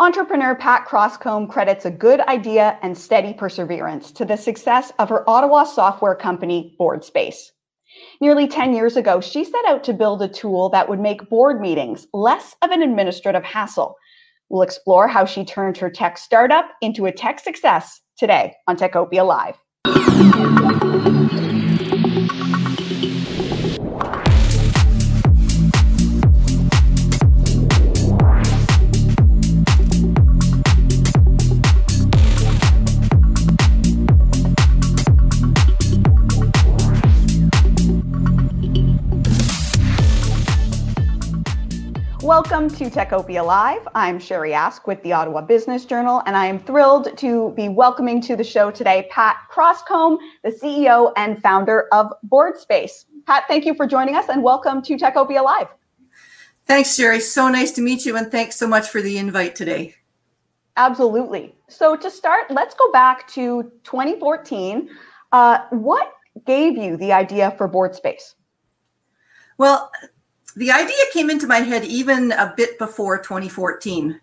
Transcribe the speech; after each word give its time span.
Entrepreneur 0.00 0.54
Pat 0.54 0.88
Crosscomb 0.88 1.46
credits 1.46 1.84
a 1.84 1.90
good 1.90 2.20
idea 2.20 2.78
and 2.80 2.96
steady 2.96 3.34
perseverance 3.34 4.10
to 4.10 4.24
the 4.24 4.34
success 4.34 4.90
of 4.98 5.10
her 5.10 5.28
Ottawa 5.28 5.64
software 5.64 6.14
company, 6.14 6.74
BoardSpace. 6.80 7.50
Nearly 8.18 8.48
10 8.48 8.72
years 8.72 8.96
ago, 8.96 9.20
she 9.20 9.44
set 9.44 9.62
out 9.66 9.84
to 9.84 9.92
build 9.92 10.22
a 10.22 10.28
tool 10.28 10.70
that 10.70 10.88
would 10.88 11.00
make 11.00 11.28
board 11.28 11.60
meetings 11.60 12.06
less 12.14 12.56
of 12.62 12.70
an 12.70 12.80
administrative 12.80 13.44
hassle. 13.44 13.94
We'll 14.48 14.62
explore 14.62 15.06
how 15.06 15.26
she 15.26 15.44
turned 15.44 15.76
her 15.76 15.90
tech 15.90 16.16
startup 16.16 16.70
into 16.80 17.04
a 17.04 17.12
tech 17.12 17.38
success 17.38 18.00
today 18.16 18.54
on 18.66 18.78
Techopia 18.78 19.26
Live. 19.26 20.79
Welcome 42.22 42.68
to 42.70 42.90
Techopia 42.90 43.42
Live. 43.42 43.88
I'm 43.94 44.18
Sherry 44.18 44.52
Ask 44.52 44.86
with 44.86 45.02
the 45.02 45.10
Ottawa 45.10 45.40
Business 45.40 45.86
Journal, 45.86 46.22
and 46.26 46.36
I 46.36 46.44
am 46.44 46.58
thrilled 46.58 47.16
to 47.16 47.54
be 47.56 47.70
welcoming 47.70 48.20
to 48.20 48.36
the 48.36 48.44
show 48.44 48.70
today 48.70 49.08
Pat 49.10 49.38
Crosscomb, 49.50 50.18
the 50.44 50.50
CEO 50.50 51.14
and 51.16 51.40
founder 51.42 51.88
of 51.92 52.12
BoardSpace. 52.28 53.06
Pat, 53.26 53.44
thank 53.48 53.64
you 53.64 53.72
for 53.72 53.86
joining 53.86 54.16
us 54.16 54.28
and 54.28 54.42
welcome 54.42 54.82
to 54.82 54.98
Techopia 54.98 55.42
Live. 55.42 55.68
Thanks, 56.66 56.94
Sherry. 56.94 57.20
So 57.20 57.48
nice 57.48 57.72
to 57.72 57.80
meet 57.80 58.04
you, 58.04 58.18
and 58.18 58.30
thanks 58.30 58.56
so 58.56 58.68
much 58.68 58.90
for 58.90 59.00
the 59.00 59.16
invite 59.16 59.56
today. 59.56 59.94
Absolutely. 60.76 61.54
So, 61.68 61.96
to 61.96 62.10
start, 62.10 62.50
let's 62.50 62.74
go 62.74 62.92
back 62.92 63.28
to 63.28 63.72
2014. 63.84 64.90
Uh, 65.32 65.60
what 65.70 66.12
gave 66.44 66.76
you 66.76 66.98
the 66.98 67.12
idea 67.12 67.54
for 67.56 67.66
BoardSpace? 67.66 68.34
Well, 69.56 69.90
the 70.56 70.70
idea 70.70 70.96
came 71.12 71.30
into 71.30 71.46
my 71.46 71.58
head 71.58 71.84
even 71.84 72.32
a 72.32 72.52
bit 72.56 72.78
before 72.78 73.18
2014. 73.18 74.20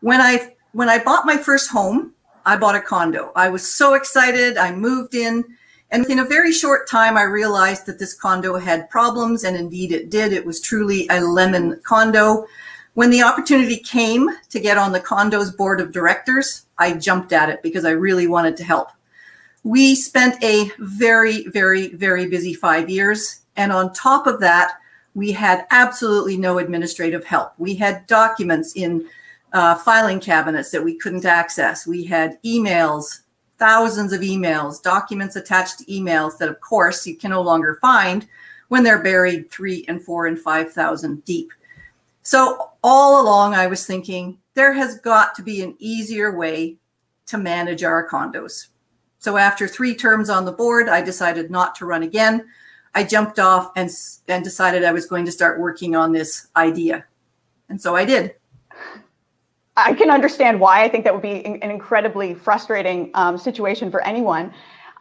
When 0.00 0.20
I 0.20 0.52
when 0.72 0.88
I 0.88 1.02
bought 1.02 1.26
my 1.26 1.36
first 1.36 1.70
home, 1.70 2.12
I 2.44 2.56
bought 2.56 2.74
a 2.74 2.80
condo. 2.80 3.32
I 3.36 3.48
was 3.48 3.68
so 3.68 3.94
excited. 3.94 4.58
I 4.58 4.72
moved 4.74 5.14
in, 5.14 5.44
and 5.90 6.04
in 6.06 6.18
a 6.18 6.24
very 6.24 6.52
short 6.52 6.88
time, 6.88 7.16
I 7.16 7.22
realized 7.22 7.86
that 7.86 7.98
this 7.98 8.14
condo 8.14 8.58
had 8.58 8.90
problems, 8.90 9.44
and 9.44 9.56
indeed 9.56 9.92
it 9.92 10.10
did. 10.10 10.32
It 10.32 10.44
was 10.44 10.60
truly 10.60 11.06
a 11.08 11.20
lemon 11.20 11.80
condo. 11.84 12.46
When 12.94 13.10
the 13.10 13.22
opportunity 13.22 13.78
came 13.78 14.28
to 14.50 14.60
get 14.60 14.78
on 14.78 14.92
the 14.92 15.00
condo's 15.00 15.50
board 15.50 15.80
of 15.80 15.92
directors, 15.92 16.66
I 16.78 16.94
jumped 16.94 17.32
at 17.32 17.48
it 17.48 17.62
because 17.62 17.84
I 17.84 17.90
really 17.90 18.26
wanted 18.26 18.56
to 18.58 18.64
help. 18.64 18.88
We 19.64 19.94
spent 19.94 20.42
a 20.44 20.70
very, 20.78 21.46
very, 21.48 21.88
very 21.94 22.28
busy 22.28 22.54
five 22.54 22.90
years. 22.90 23.40
And 23.56 23.72
on 23.72 23.92
top 23.92 24.26
of 24.26 24.40
that, 24.40 24.74
we 25.14 25.32
had 25.32 25.66
absolutely 25.70 26.36
no 26.36 26.58
administrative 26.58 27.24
help. 27.24 27.52
We 27.58 27.74
had 27.74 28.06
documents 28.06 28.74
in 28.74 29.06
uh, 29.52 29.76
filing 29.76 30.20
cabinets 30.20 30.70
that 30.72 30.84
we 30.84 30.96
couldn't 30.96 31.24
access. 31.24 31.86
We 31.86 32.04
had 32.04 32.42
emails, 32.42 33.20
thousands 33.58 34.12
of 34.12 34.20
emails, 34.20 34.82
documents 34.82 35.36
attached 35.36 35.78
to 35.78 35.84
emails 35.84 36.36
that, 36.38 36.48
of 36.48 36.60
course, 36.60 37.06
you 37.06 37.16
can 37.16 37.30
no 37.30 37.40
longer 37.40 37.78
find 37.80 38.26
when 38.68 38.82
they're 38.82 39.02
buried 39.02 39.50
three 39.50 39.84
and 39.86 40.02
four 40.02 40.26
and 40.26 40.38
5,000 40.38 41.24
deep. 41.24 41.52
So, 42.22 42.70
all 42.82 43.22
along, 43.22 43.54
I 43.54 43.66
was 43.66 43.86
thinking 43.86 44.38
there 44.54 44.72
has 44.72 44.98
got 44.98 45.34
to 45.36 45.42
be 45.42 45.62
an 45.62 45.76
easier 45.78 46.36
way 46.36 46.76
to 47.26 47.38
manage 47.38 47.84
our 47.84 48.08
condos. 48.08 48.68
So, 49.18 49.36
after 49.36 49.68
three 49.68 49.94
terms 49.94 50.30
on 50.30 50.44
the 50.44 50.52
board, 50.52 50.88
I 50.88 51.02
decided 51.02 51.50
not 51.50 51.74
to 51.76 51.86
run 51.86 52.02
again. 52.02 52.46
I 52.94 53.04
jumped 53.04 53.38
off 53.38 53.72
and 53.76 53.90
and 54.28 54.44
decided 54.44 54.84
I 54.84 54.92
was 54.92 55.06
going 55.06 55.24
to 55.26 55.32
start 55.32 55.60
working 55.60 55.96
on 55.96 56.12
this 56.12 56.48
idea, 56.56 57.04
and 57.68 57.80
so 57.80 57.96
I 57.96 58.04
did. 58.04 58.34
I 59.76 59.92
can 59.94 60.10
understand 60.10 60.60
why. 60.60 60.84
I 60.84 60.88
think 60.88 61.04
that 61.04 61.12
would 61.12 61.22
be 61.22 61.44
an 61.44 61.70
incredibly 61.70 62.34
frustrating 62.34 63.10
um, 63.14 63.36
situation 63.36 63.90
for 63.90 64.00
anyone. 64.02 64.52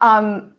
Um, 0.01 0.55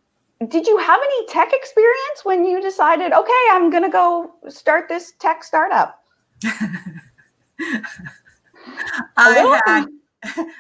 did 0.49 0.67
you 0.67 0.77
have 0.79 1.01
any 1.03 1.27
tech 1.27 1.53
experience 1.53 2.25
when 2.25 2.45
you 2.45 2.61
decided, 2.61 3.13
okay, 3.13 3.33
I'm 3.51 3.71
going 3.71 3.83
to 3.83 3.89
go 3.89 4.35
start 4.49 4.89
this 4.89 5.15
tech 5.19 5.43
startup? 5.43 6.05
I 9.17 9.63
had 9.67 9.87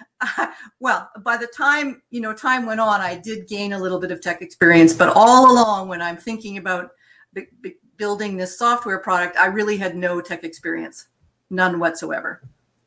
well, 0.80 1.10
by 1.20 1.36
the 1.36 1.46
time 1.46 2.02
you 2.10 2.20
know 2.20 2.32
time 2.32 2.66
went 2.66 2.80
on, 2.80 3.00
I 3.00 3.16
did 3.16 3.48
gain 3.48 3.72
a 3.72 3.78
little 3.78 3.98
bit 4.00 4.10
of 4.10 4.20
tech 4.20 4.42
experience. 4.42 4.92
But 4.92 5.12
all 5.14 5.50
along, 5.52 5.88
when 5.88 6.02
I'm 6.02 6.16
thinking 6.16 6.58
about 6.58 6.90
b- 7.32 7.46
b- 7.60 7.76
building 7.96 8.36
this 8.36 8.58
software 8.58 8.98
product, 8.98 9.36
I 9.36 9.46
really 9.46 9.76
had 9.76 9.96
no 9.96 10.20
tech 10.20 10.44
experience, 10.44 11.08
none 11.50 11.78
whatsoever. 11.78 12.42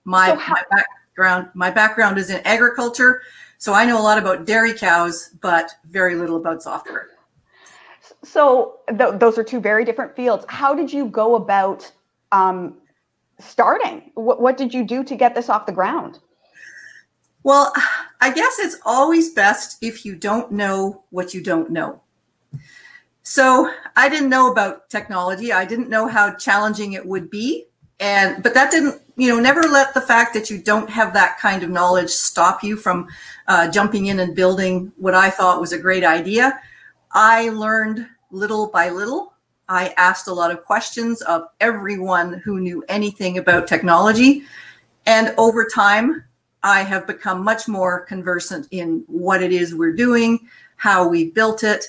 My, 0.06 0.30
so 0.30 0.36
how- 0.36 0.54
my 0.54 0.64
background, 0.70 1.50
my 1.54 1.72
background 1.72 2.18
is 2.18 2.30
in 2.30 2.42
agriculture, 2.46 3.22
so 3.58 3.74
I 3.74 3.86
know 3.86 4.00
a 4.00 4.04
lot 4.04 4.18
about 4.18 4.46
dairy 4.46 4.74
cows, 4.74 5.32
but 5.42 5.72
very 5.90 6.16
little 6.16 6.38
about 6.38 6.62
software. 6.62 7.08
So 8.24 8.80
th- 8.98 9.20
those 9.20 9.38
are 9.38 9.44
two 9.44 9.60
very 9.60 9.84
different 9.84 10.16
fields. 10.16 10.46
How 10.48 10.74
did 10.74 10.92
you 10.92 11.08
go 11.08 11.36
about 11.36 11.92
um, 12.32 12.78
starting? 13.40 14.12
What, 14.16 14.42
what 14.42 14.58
did 14.58 14.74
you 14.74 14.84
do 14.86 15.04
to 15.04 15.16
get 15.16 15.36
this 15.36 15.50
off 15.50 15.66
the 15.66 15.72
ground? 15.72 16.20
Well, 17.48 17.72
I 18.20 18.34
guess 18.34 18.60
it's 18.60 18.76
always 18.86 19.30
best 19.30 19.78
if 19.82 20.04
you 20.04 20.18
don't 20.18 20.52
know 20.52 21.04
what 21.12 21.34
you 21.34 21.42
don't 21.42 21.70
know. 21.70 22.02
So 23.24 23.72
I 23.96 24.10
didn't 24.10 24.28
know 24.28 24.52
about 24.52 24.90
technology. 24.90 25.54
I 25.54 25.64
didn't 25.64 25.88
know 25.88 26.10
how 26.10 26.36
challenging 26.36 26.92
it 26.92 27.06
would 27.06 27.30
be. 27.30 27.68
And, 28.02 28.44
but 28.44 28.54
that 28.54 28.70
didn't, 28.70 29.02
you 29.16 29.30
know, 29.30 29.40
never 29.40 29.62
let 29.62 29.94
the 29.94 30.02
fact 30.02 30.34
that 30.34 30.50
you 30.50 30.58
don't 30.58 30.90
have 30.90 31.14
that 31.14 31.40
kind 31.40 31.64
of 31.64 31.70
knowledge 31.70 32.10
stop 32.10 32.66
you 32.66 32.76
from 32.76 33.08
uh, 33.48 33.72
jumping 33.72 34.08
in 34.08 34.20
and 34.20 34.36
building 34.36 34.92
what 34.98 35.16
I 35.16 35.30
thought 35.30 35.62
was 35.62 35.72
a 35.72 35.80
great 35.80 36.04
idea. 36.04 36.60
I 37.14 37.48
learned 37.48 38.10
little 38.30 38.68
by 38.68 38.90
little. 38.90 39.32
I 39.70 39.94
asked 39.96 40.28
a 40.28 40.34
lot 40.34 40.52
of 40.52 40.66
questions 40.66 41.22
of 41.22 41.44
everyone 41.62 42.42
who 42.44 42.60
knew 42.60 42.84
anything 42.90 43.38
about 43.38 43.68
technology. 43.68 44.44
And 45.06 45.34
over 45.38 45.66
time, 45.74 46.26
I 46.64 46.84
have 46.84 47.08
become 47.08 47.44
much 47.44 47.68
more 47.68 48.02
conversant 48.02 48.68
in 48.72 49.04
what 49.08 49.42
it 49.42 49.52
is 49.52 49.76
we're 49.76 49.96
doing, 49.96 50.48
how 50.76 51.08
we 51.08 51.32
built 51.32 51.64
it. 51.64 51.86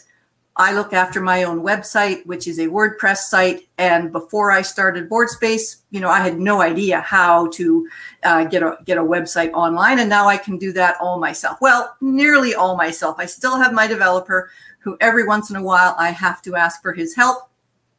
I 0.61 0.73
look 0.73 0.93
after 0.93 1.21
my 1.21 1.45
own 1.45 1.63
website, 1.63 2.27
which 2.27 2.49
is 2.49 2.59
a 2.59 2.67
WordPress 2.67 3.19
site. 3.19 3.69
And 3.79 4.11
before 4.11 4.51
I 4.51 4.63
started 4.63 5.09
BoardSpace, 5.09 5.83
you 5.91 6.01
know, 6.01 6.09
I 6.09 6.19
had 6.19 6.41
no 6.41 6.61
idea 6.61 7.01
how 7.01 7.47
to 7.51 7.89
uh, 8.25 8.45
get 8.45 8.65
a 8.65 8.77
get 8.85 8.99
a 8.99 9.03
website 9.03 9.53
online, 9.53 10.01
and 10.01 10.11
now 10.11 10.27
I 10.27 10.37
can 10.37 10.59
do 10.59 10.73
that 10.73 10.97
all 11.01 11.21
myself. 11.21 11.59
Well, 11.61 11.97
nearly 12.01 12.57
all 12.57 12.77
myself. 12.77 13.17
I 13.21 13.27
still 13.27 13.57
have 13.57 13.73
my 13.73 13.87
developer, 13.87 14.51
who 14.81 14.97
every 15.01 15.25
once 15.25 15.49
in 15.51 15.57
a 15.57 15.63
while 15.63 15.95
I 15.97 16.11
have 16.11 16.43
to 16.43 16.57
ask 16.57 16.83
for 16.83 16.93
his 16.93 17.15
help, 17.15 17.49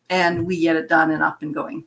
and 0.09 0.45
we 0.45 0.59
get 0.59 0.75
it 0.75 0.89
done 0.89 1.11
and 1.11 1.23
up 1.23 1.41
and 1.41 1.53
going. 1.53 1.85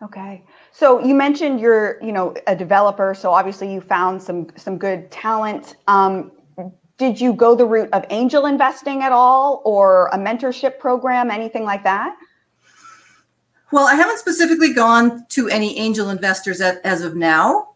Okay. 0.00 0.44
So 0.78 1.04
you 1.04 1.12
mentioned 1.12 1.58
you're, 1.58 2.00
you 2.00 2.12
know, 2.12 2.36
a 2.46 2.54
developer. 2.54 3.12
So 3.12 3.32
obviously 3.32 3.72
you 3.72 3.80
found 3.80 4.22
some 4.22 4.46
some 4.54 4.78
good 4.78 5.10
talent. 5.10 5.74
Um, 5.88 6.30
did 6.98 7.20
you 7.20 7.32
go 7.32 7.56
the 7.56 7.66
route 7.66 7.88
of 7.92 8.04
angel 8.10 8.46
investing 8.46 9.02
at 9.02 9.10
all, 9.10 9.60
or 9.64 10.06
a 10.12 10.16
mentorship 10.16 10.78
program, 10.78 11.32
anything 11.32 11.64
like 11.64 11.82
that? 11.82 12.16
Well, 13.72 13.88
I 13.88 13.96
haven't 13.96 14.18
specifically 14.18 14.72
gone 14.72 15.26
to 15.30 15.48
any 15.48 15.76
angel 15.80 16.10
investors 16.10 16.60
at, 16.60 16.80
as 16.84 17.02
of 17.02 17.16
now. 17.16 17.70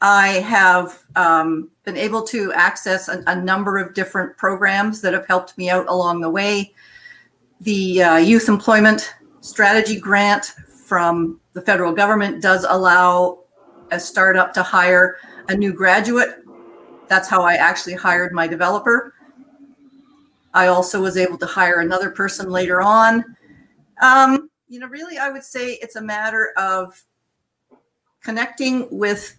I 0.00 0.28
have 0.28 1.02
um, 1.16 1.70
been 1.82 1.96
able 1.96 2.22
to 2.28 2.52
access 2.52 3.08
a, 3.08 3.24
a, 3.26 3.34
number 3.34 3.78
of 3.78 3.94
different 3.94 4.36
programs 4.36 5.00
that 5.00 5.12
have 5.12 5.26
helped 5.26 5.58
me 5.58 5.70
out 5.70 5.88
along 5.88 6.20
the 6.20 6.30
way. 6.30 6.72
The 7.60 8.02
uh, 8.02 8.16
Youth 8.18 8.48
Employment 8.48 9.12
Strategy 9.40 9.98
Grant 9.98 10.54
from 10.92 11.40
the 11.54 11.62
federal 11.62 11.90
government 11.90 12.42
does 12.42 12.66
allow 12.68 13.38
a 13.90 13.98
startup 13.98 14.52
to 14.52 14.62
hire 14.62 15.16
a 15.48 15.54
new 15.56 15.72
graduate. 15.72 16.44
That's 17.08 17.30
how 17.30 17.40
I 17.40 17.54
actually 17.54 17.94
hired 17.94 18.34
my 18.34 18.46
developer. 18.46 19.14
I 20.52 20.66
also 20.66 21.00
was 21.00 21.16
able 21.16 21.38
to 21.38 21.46
hire 21.46 21.80
another 21.80 22.10
person 22.10 22.50
later 22.50 22.82
on. 22.82 23.24
Um, 24.02 24.50
you 24.68 24.80
know, 24.80 24.86
really, 24.86 25.16
I 25.16 25.30
would 25.30 25.44
say 25.44 25.78
it's 25.80 25.96
a 25.96 26.02
matter 26.02 26.52
of 26.58 27.02
connecting 28.22 28.86
with 28.90 29.38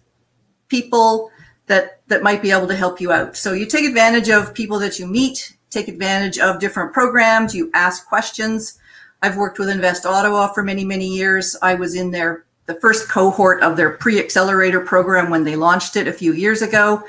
people 0.66 1.30
that 1.66 2.00
that 2.08 2.24
might 2.24 2.42
be 2.42 2.50
able 2.50 2.66
to 2.66 2.74
help 2.74 3.00
you 3.00 3.12
out. 3.12 3.36
So 3.36 3.52
you 3.52 3.66
take 3.66 3.84
advantage 3.84 4.28
of 4.28 4.54
people 4.54 4.80
that 4.80 4.98
you 4.98 5.06
meet, 5.06 5.56
take 5.70 5.86
advantage 5.86 6.36
of 6.36 6.58
different 6.58 6.92
programs, 6.92 7.54
you 7.54 7.70
ask 7.74 8.08
questions. 8.08 8.80
I've 9.24 9.38
worked 9.38 9.58
with 9.58 9.70
Invest 9.70 10.04
Ottawa 10.04 10.48
for 10.48 10.62
many, 10.62 10.84
many 10.84 11.06
years. 11.06 11.56
I 11.62 11.76
was 11.76 11.94
in 11.94 12.10
their 12.10 12.44
the 12.66 12.74
first 12.74 13.08
cohort 13.08 13.62
of 13.62 13.74
their 13.74 13.96
pre-accelerator 13.96 14.80
program 14.82 15.30
when 15.30 15.44
they 15.44 15.56
launched 15.56 15.96
it 15.96 16.06
a 16.06 16.12
few 16.12 16.34
years 16.34 16.60
ago. 16.60 17.02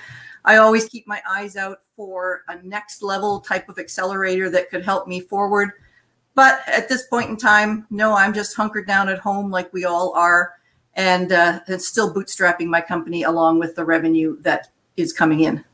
I 0.46 0.56
always 0.56 0.88
keep 0.88 1.06
my 1.08 1.22
eyes 1.30 1.58
out 1.58 1.80
for 1.98 2.44
a 2.48 2.56
next 2.64 3.04
level 3.04 3.42
type 3.42 3.68
of 3.68 3.80
accelerator 3.80 4.50
that 4.50 4.70
could 4.70 4.86
help 4.86 5.10
me 5.10 5.20
forward. 5.20 5.72
But 6.36 6.62
at 6.68 6.88
this 6.88 7.06
point 7.08 7.32
in 7.32 7.36
time, 7.36 7.86
no, 7.90 8.14
I'm 8.16 8.34
just 8.34 8.56
hunkered 8.56 8.88
down 8.88 9.10
at 9.10 9.20
home 9.20 9.52
like 9.52 9.74
we 9.74 9.84
all 9.84 10.14
are, 10.16 10.54
and, 10.94 11.34
uh, 11.34 11.60
and 11.68 11.82
still 11.82 12.14
bootstrapping 12.14 12.68
my 12.68 12.80
company 12.80 13.24
along 13.24 13.60
with 13.60 13.76
the 13.76 13.84
revenue 13.84 14.42
that 14.44 14.70
is 14.96 15.12
coming 15.12 15.42
in. 15.42 15.66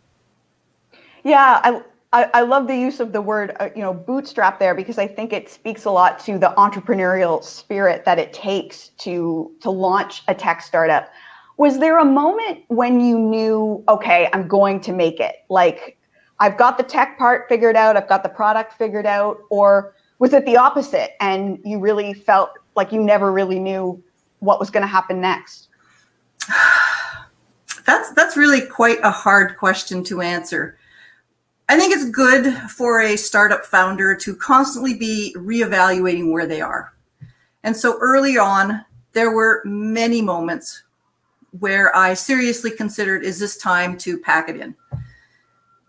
Yeah, 1.23 1.61
I, 1.63 1.83
I, 2.13 2.29
I 2.33 2.41
love 2.41 2.67
the 2.67 2.75
use 2.75 2.99
of 2.99 3.13
the 3.13 3.21
word, 3.21 3.55
uh, 3.59 3.69
you 3.73 3.81
know, 3.81 3.93
bootstrap 3.93 4.59
there 4.59 4.75
because 4.75 4.97
I 4.97 5.07
think 5.07 5.31
it 5.31 5.49
speaks 5.49 5.85
a 5.85 5.91
lot 5.91 6.19
to 6.25 6.37
the 6.37 6.53
entrepreneurial 6.57 7.41
spirit 7.41 8.03
that 8.03 8.19
it 8.19 8.33
takes 8.33 8.89
to 8.99 9.51
to 9.61 9.69
launch 9.69 10.23
a 10.27 10.35
tech 10.35 10.61
startup. 10.61 11.09
Was 11.57 11.79
there 11.79 11.99
a 11.99 12.05
moment 12.05 12.63
when 12.67 12.99
you 12.99 13.17
knew, 13.17 13.83
okay, 13.87 14.29
I'm 14.33 14.47
going 14.47 14.81
to 14.81 14.93
make 14.93 15.19
it? 15.19 15.35
Like, 15.49 15.97
I've 16.39 16.57
got 16.57 16.77
the 16.77 16.83
tech 16.83 17.17
part 17.17 17.47
figured 17.47 17.75
out, 17.75 17.95
I've 17.95 18.09
got 18.09 18.23
the 18.23 18.29
product 18.29 18.73
figured 18.73 19.05
out, 19.05 19.37
or 19.49 19.95
was 20.19 20.33
it 20.33 20.45
the 20.45 20.57
opposite 20.57 21.11
and 21.21 21.59
you 21.63 21.79
really 21.79 22.13
felt 22.13 22.51
like 22.75 22.91
you 22.91 23.01
never 23.01 23.31
really 23.31 23.59
knew 23.59 24.03
what 24.39 24.59
was 24.59 24.69
going 24.69 24.81
to 24.81 24.87
happen 24.87 25.21
next? 25.21 25.69
That's 27.85 28.11
that's 28.13 28.37
really 28.37 28.61
quite 28.61 28.99
a 29.01 29.09
hard 29.09 29.57
question 29.57 30.03
to 30.03 30.21
answer. 30.21 30.77
I 31.71 31.77
think 31.77 31.93
it's 31.93 32.09
good 32.09 32.53
for 32.69 32.99
a 32.99 33.15
startup 33.15 33.65
founder 33.65 34.13
to 34.13 34.35
constantly 34.35 34.93
be 34.93 35.33
reevaluating 35.37 36.29
where 36.29 36.45
they 36.45 36.59
are. 36.59 36.93
And 37.63 37.77
so 37.77 37.97
early 38.01 38.37
on, 38.37 38.83
there 39.13 39.31
were 39.31 39.61
many 39.63 40.21
moments 40.21 40.83
where 41.59 41.95
I 41.95 42.13
seriously 42.13 42.71
considered 42.71 43.23
is 43.23 43.39
this 43.39 43.55
time 43.55 43.97
to 43.99 44.19
pack 44.19 44.49
it 44.49 44.57
in? 44.57 44.75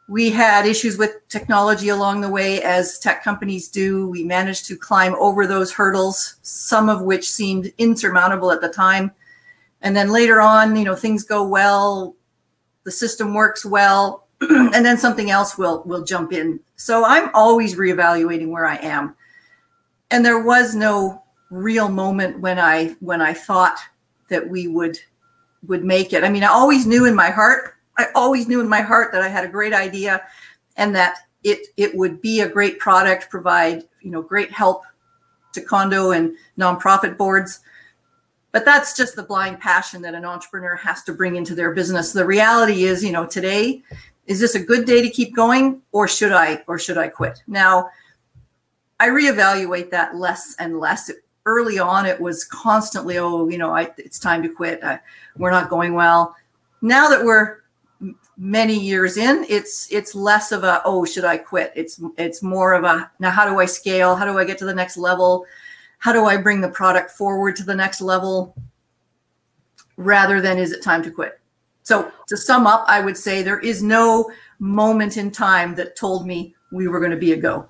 We 0.09 0.31
had 0.31 0.67
issues 0.67 0.99
with 0.99 1.27
technology 1.29 1.89
along 1.89 2.21
the 2.21 2.31
way, 2.31 2.63
as 2.63 3.01
tech 3.01 3.25
companies 3.25 3.67
do. 3.67 4.09
We 4.09 4.23
managed 4.23 4.67
to 4.67 4.77
climb 4.77 5.17
over 5.17 5.49
those 5.49 5.73
hurdles, 5.73 6.37
some 6.43 6.89
of 6.89 7.03
which 7.03 7.29
seemed 7.29 7.73
insurmountable 7.79 8.53
at 8.53 8.61
the 8.61 8.69
time. 8.69 9.11
And 9.81 9.97
then 9.97 10.13
later 10.13 10.41
on, 10.41 10.77
you 10.77 10.85
know, 10.85 10.95
things 10.95 11.25
go 11.25 11.43
well, 11.43 12.15
the 12.85 12.93
system 12.93 13.35
works 13.35 13.65
well, 13.65 14.22
and 14.51 14.85
then 14.85 14.99
something 14.99 15.31
else 15.31 15.57
will 15.57 15.83
will 15.85 16.05
jump 16.05 16.33
in. 16.33 16.59
So 16.77 17.05
I'm 17.05 17.31
always 17.35 17.77
reevaluating 17.77 18.49
where 18.49 18.67
I 18.67 18.77
am. 18.77 19.15
And 20.11 20.25
there 20.25 20.43
was 20.43 20.75
no 20.75 21.23
real 21.51 21.89
moment 21.89 22.41
when 22.41 22.59
I 22.59 22.97
when 23.01 23.21
I 23.21 23.35
thought 23.35 23.79
that 24.29 24.49
we 24.49 24.67
would 24.67 24.99
would 25.67 25.85
make 25.85 26.13
it. 26.13 26.25
I 26.25 26.29
mean, 26.29 26.43
I 26.43 26.49
always 26.49 26.87
knew 26.87 27.07
in 27.07 27.15
my 27.15 27.31
heart, 27.31 27.75
I 27.99 28.09
always 28.15 28.49
knew 28.49 28.61
in 28.61 28.69
my 28.69 28.81
heart 28.81 29.13
that 29.13 29.23
I 29.23 29.29
had 29.29 29.45
a 29.45 29.49
great 29.49 29.73
idea 29.73 30.23
and 30.77 30.95
that 30.97 31.19
it 31.45 31.69
it 31.77 31.95
would 31.95 32.21
be 32.21 32.41
a 32.41 32.49
great 32.49 32.79
product, 32.81 33.31
provide, 33.31 33.85
you 34.01 34.11
know, 34.11 34.23
great 34.23 34.51
help 34.51 34.83
to 35.53 35.61
condo 35.61 36.11
and 36.11 36.35
nonprofit 36.59 37.17
boards. 37.17 37.61
But 38.51 38.65
that's 38.65 38.97
just 38.97 39.17
the 39.17 39.23
blind 39.23 39.61
passion 39.61 40.03
that 40.03 40.15
an 40.15 40.25
entrepreneur 40.25 40.77
has 40.77 41.03
to 41.05 41.13
bring 41.13 41.37
into 41.37 41.55
their 41.55 41.73
business. 41.73 42.13
The 42.13 42.27
reality 42.27 42.85
is, 42.85 43.03
you 43.03 43.13
know, 43.13 43.25
today 43.25 43.83
is 44.27 44.41
this 44.41 44.55
a 44.55 44.61
good 44.61 44.87
day 44.87 45.03
to 45.03 45.11
keep 45.11 45.35
going 45.35 45.83
or 45.93 46.07
should 46.07 46.33
I 46.33 46.63
or 46.67 46.79
should 46.79 46.99
I 46.99 47.09
quit? 47.09 47.43
Now, 47.47 47.91
I 49.01 49.09
reevaluate 49.09 49.91
that 49.91 50.17
less 50.17 50.55
and 50.59 50.79
less. 50.79 51.11
Early 51.45 51.81
on, 51.81 52.07
it 52.07 52.21
was 52.21 52.45
constantly, 52.45 53.19
oh, 53.19 53.49
you 53.49 53.59
know, 53.59 53.75
I, 53.75 53.91
it's 53.99 54.21
time 54.21 54.45
to 54.45 54.49
quit. 54.49 54.83
Uh, 54.83 54.99
we're 55.37 55.51
not 55.51 55.69
going 55.69 55.95
well. 55.95 56.37
Now 56.83 57.09
that 57.09 57.25
we're 57.25 57.63
many 58.37 58.79
years 58.79 59.17
in, 59.17 59.45
it's 59.49 59.91
it's 59.91 60.15
less 60.15 60.53
of 60.53 60.63
a 60.63 60.83
oh, 60.85 61.05
should 61.05 61.25
I 61.25 61.39
quit? 61.39 61.73
It's 61.75 62.01
it's 62.17 62.43
more 62.43 62.75
of 62.75 62.85
a 62.85 63.11
now 63.19 63.31
how 63.31 63.45
do 63.49 63.59
I 63.59 63.67
scale? 63.67 64.15
How 64.15 64.25
do 64.25 64.39
I 64.39 64.45
get 64.45 64.59
to 64.59 64.65
the 64.65 64.75
next 64.75 64.97
level? 64.97 65.47
How 65.99 66.13
do 66.13 66.27
I 66.27 66.37
bring 66.37 66.61
the 66.61 66.69
product 66.69 67.11
forward 67.11 67.57
to 67.57 67.65
the 67.65 67.75
next 67.75 68.01
level? 68.01 68.55
Rather 69.97 70.41
than 70.41 70.59
is 70.59 70.73
it 70.73 70.83
time 70.83 71.03
to 71.03 71.11
quit? 71.11 71.41
So 71.83 72.11
to 72.29 72.37
sum 72.37 72.67
up, 72.67 72.85
I 72.89 73.01
would 73.01 73.17
say 73.17 73.43
there 73.43 73.59
is 73.59 73.83
no 73.83 74.31
moment 74.59 75.17
in 75.17 75.31
time 75.31 75.75
that 75.75 75.97
told 75.97 76.27
me 76.27 76.55
we 76.71 76.89
were 76.89 77.01
going 77.01 77.11
to 77.11 77.17
be 77.17 77.33
a 77.33 77.37
go. 77.37 77.69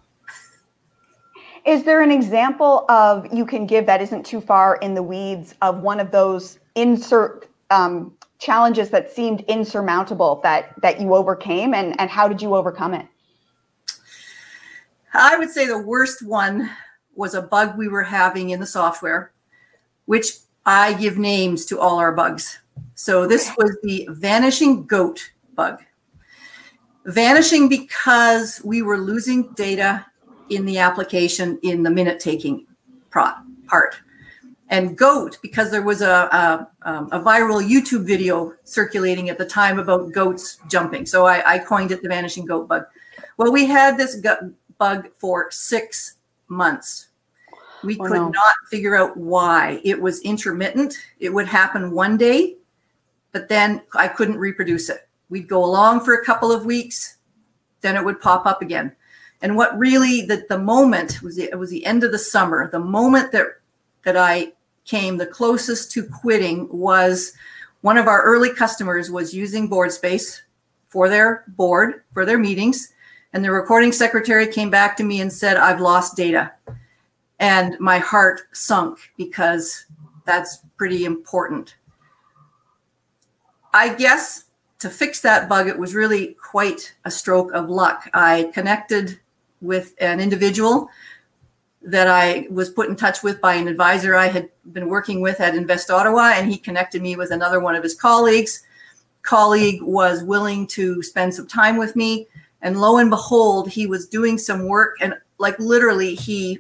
Is 1.65 1.85
there 1.85 2.03
an 2.03 2.11
example 2.11 2.85
of 2.89 3.33
you 3.33 3.47
can 3.47 3.67
give 3.67 3.87
that 3.87 4.03
isn't 4.03 4.27
too 4.27 4.41
far 4.41 4.77
in 4.77 4.95
the 4.95 5.03
weeds 5.03 5.55
of 5.63 5.81
one 5.81 6.01
of 6.01 6.11
those 6.11 6.59
insert 6.75 7.49
um, 7.71 8.13
challenges 8.39 8.91
that 8.91 9.13
seemed 9.13 9.43
insurmountable 9.43 10.41
that 10.43 10.75
that 10.83 11.01
you 11.01 11.15
overcame, 11.15 11.73
and 11.73 11.99
and 12.01 12.11
how 12.11 12.27
did 12.27 12.43
you 12.43 12.57
overcome 12.57 12.95
it? 12.95 13.07
I 15.15 15.37
would 15.39 15.51
say 15.51 15.67
the 15.67 15.79
worst 15.79 16.27
one 16.27 16.69
was 17.15 17.35
a 17.35 17.43
bug 17.43 17.77
we 17.77 17.87
were 17.87 18.03
having 18.03 18.51
in 18.51 18.59
the 18.59 18.67
software, 18.67 19.33
which 20.07 20.33
I 20.67 20.95
give 20.95 21.19
names 21.19 21.65
to 21.67 21.79
all 21.79 21.99
our 21.99 22.13
bugs. 22.13 22.59
So 22.95 23.27
this 23.27 23.51
was 23.59 23.77
the 23.83 24.07
vanishing 24.11 24.87
goat 24.87 25.33
bug. 25.55 25.83
Vanishing 27.05 27.69
because 27.69 28.61
we 28.65 28.83
were 28.83 28.99
losing 28.99 29.53
data 29.55 30.07
in 30.51 30.65
the 30.65 30.79
application 30.79 31.59
in 31.63 31.83
the 31.83 31.91
minute 31.91 32.21
taking 32.21 32.67
part. 33.11 33.97
And 34.69 34.97
goat 34.97 35.39
because 35.43 35.71
there 35.71 35.83
was 35.83 36.01
a, 36.01 36.09
a, 36.09 36.69
um, 36.83 37.09
a, 37.13 37.21
viral 37.21 37.63
YouTube 37.67 38.07
video 38.07 38.55
circulating 38.65 39.29
at 39.29 39.37
the 39.37 39.45
time 39.45 39.79
about 39.79 40.13
goats 40.13 40.59
jumping. 40.69 41.05
So 41.05 41.27
I, 41.27 41.55
I 41.55 41.59
coined 41.59 41.91
it 41.91 42.03
the 42.03 42.09
vanishing 42.09 42.47
goat 42.47 42.69
bug. 42.69 42.85
Well, 43.37 43.53
we 43.53 43.67
had 43.67 43.99
this 43.99 44.25
bug 44.79 45.09
for 45.19 45.51
six 45.51 46.15
months. 46.49 47.09
We 47.83 47.99
oh, 47.99 48.05
could 48.05 48.15
no. 48.15 48.29
not 48.29 48.55
figure 48.71 48.97
out 48.97 49.17
why. 49.17 49.81
It 49.85 50.01
was 50.01 50.21
intermittent. 50.21 50.97
It 51.19 51.31
would 51.31 51.49
happen 51.49 51.91
one 51.91 52.17
day 52.17 52.57
but 53.33 53.49
then 53.49 53.83
I 53.95 54.09
couldn't 54.09 54.39
reproduce 54.39 54.89
it. 54.89 55.09
We'd 55.29 55.49
go 55.49 55.65
along 55.65 56.05
for 56.05 56.15
a 56.15 56.25
couple 56.25 56.53
of 56.53 56.65
weeks, 56.65 57.17
then 57.81 57.97
it 57.97 58.05
would 58.05 58.21
pop 58.21 58.47
up 58.47 58.63
again. 58.63 58.95
And 59.41 59.57
what 59.57 59.77
really 59.77 60.23
the, 60.23 60.45
the 60.49 60.59
moment 60.59 61.21
was 61.23 61.37
the, 61.37 61.45
it 61.45 61.59
was 61.59 61.71
the 61.71 61.85
end 61.85 62.05
of 62.05 62.13
the 62.13 62.19
summer. 62.19 62.71
The 62.71 62.79
moment 62.79 63.33
that 63.33 63.47
that 64.05 64.17
I 64.17 64.53
came 64.85 65.17
the 65.17 65.27
closest 65.27 65.93
to 65.93 66.05
quitting 66.05 66.69
was 66.71 67.33
one 67.83 67.99
of 67.99 68.07
our 68.09 68.23
early 68.23 68.53
customers 68.53 69.11
was 69.11 69.35
using 69.35 69.69
BoardSpace 69.69 70.41
for 70.93 71.09
their 71.09 71.45
board 71.49 72.03
for 72.13 72.27
their 72.27 72.39
meetings 72.39 72.93
and 73.33 73.43
the 73.43 73.51
recording 73.51 73.93
secretary 73.93 74.47
came 74.47 74.69
back 74.69 74.95
to 74.95 75.05
me 75.05 75.23
and 75.23 75.33
said 75.33 75.57
i've 75.57 75.81
lost 75.81 76.17
data 76.17 76.53
and 77.39 77.81
my 77.81 77.99
heart 77.99 78.43
sunk 78.53 78.99
because 79.17 79.87
that's 80.27 80.59
pretty 80.77 81.07
important 81.07 81.77
I 83.73 83.95
guess 83.95 84.45
to 84.81 84.91
fix 84.91 85.21
that 85.21 85.49
bug, 85.49 85.69
it 85.69 85.79
was 85.79 85.95
really 85.95 86.35
quite 86.35 86.95
a 87.05 87.11
stroke 87.11 87.53
of 87.53 87.71
luck. 87.71 88.09
I 88.13 88.51
connected 88.53 89.21
with 89.61 89.95
an 90.01 90.21
individual 90.21 90.91
that 91.83 92.09
I 92.09 92.47
was 92.51 92.71
put 92.71 92.89
in 92.89 92.97
touch 92.97 93.23
with 93.23 93.41
by 93.41 93.55
an 93.55 93.69
advisor 93.69 94.15
I 94.15 94.27
had 94.27 94.49
been 94.73 94.89
working 94.89 95.21
with 95.21 95.41
at 95.41 95.55
Invest 95.55 95.91
Ottawa, 95.91 96.33
and 96.35 96.51
he 96.51 96.59
connected 96.59 97.03
me 97.03 97.17
with 97.17 97.31
another 97.31 97.61
one 97.61 97.75
of 97.75 97.83
his 97.83 97.95
colleagues. 97.95 98.65
Colleague 99.23 99.83
was 99.83 100.23
willing 100.23 100.67
to 100.69 101.03
spend 101.03 101.35
some 101.35 101.47
time 101.47 101.77
with 101.77 101.97
me, 101.97 102.27
and 102.61 102.81
lo 102.81 102.99
and 102.99 103.11
behold, 103.11 103.71
he 103.71 103.87
was 103.87 104.09
doing 104.09 104.39
some 104.39 104.69
work, 104.69 104.97
and 105.01 105.15
like 105.39 105.59
literally, 105.59 106.15
he 106.15 106.59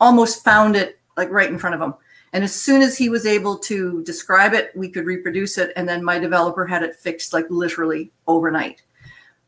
almost 0.00 0.44
found 0.44 0.76
it 0.76 0.98
like 1.16 1.30
right 1.30 1.50
in 1.50 1.58
front 1.58 1.74
of 1.74 1.80
him. 1.80 1.94
And 2.32 2.42
as 2.42 2.54
soon 2.54 2.80
as 2.80 2.96
he 2.96 3.08
was 3.08 3.26
able 3.26 3.58
to 3.58 4.02
describe 4.04 4.54
it, 4.54 4.70
we 4.74 4.88
could 4.88 5.04
reproduce 5.04 5.58
it. 5.58 5.72
And 5.76 5.88
then 5.88 6.02
my 6.02 6.18
developer 6.18 6.66
had 6.66 6.82
it 6.82 6.96
fixed 6.96 7.32
like 7.32 7.46
literally 7.50 8.10
overnight. 8.26 8.82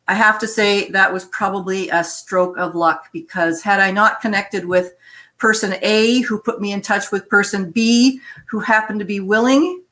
I 0.06 0.14
have 0.14 0.38
to 0.40 0.46
say 0.46 0.90
that 0.90 1.12
was 1.12 1.24
probably 1.26 1.88
a 1.88 2.04
stroke 2.04 2.58
of 2.58 2.74
luck 2.74 3.08
because 3.12 3.62
had 3.62 3.80
I 3.80 3.90
not 3.90 4.20
connected 4.20 4.66
with 4.66 4.94
person 5.38 5.74
A 5.80 6.20
who 6.20 6.38
put 6.38 6.60
me 6.60 6.72
in 6.72 6.82
touch 6.82 7.10
with 7.10 7.28
person 7.28 7.70
B 7.70 8.20
who 8.46 8.60
happened 8.60 8.98
to 9.00 9.06
be 9.06 9.20
willing, 9.20 9.82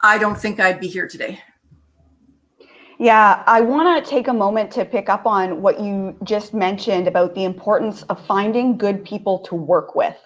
I 0.00 0.16
don't 0.18 0.38
think 0.38 0.60
I'd 0.60 0.78
be 0.78 0.86
here 0.86 1.08
today. 1.08 1.40
Yeah, 3.00 3.42
I 3.46 3.60
want 3.60 4.04
to 4.04 4.10
take 4.10 4.28
a 4.28 4.32
moment 4.32 4.70
to 4.72 4.84
pick 4.84 5.08
up 5.08 5.26
on 5.26 5.60
what 5.62 5.80
you 5.80 6.16
just 6.22 6.54
mentioned 6.54 7.06
about 7.08 7.34
the 7.34 7.44
importance 7.44 8.02
of 8.02 8.24
finding 8.26 8.76
good 8.76 9.04
people 9.04 9.40
to 9.40 9.54
work 9.56 9.94
with. 9.94 10.16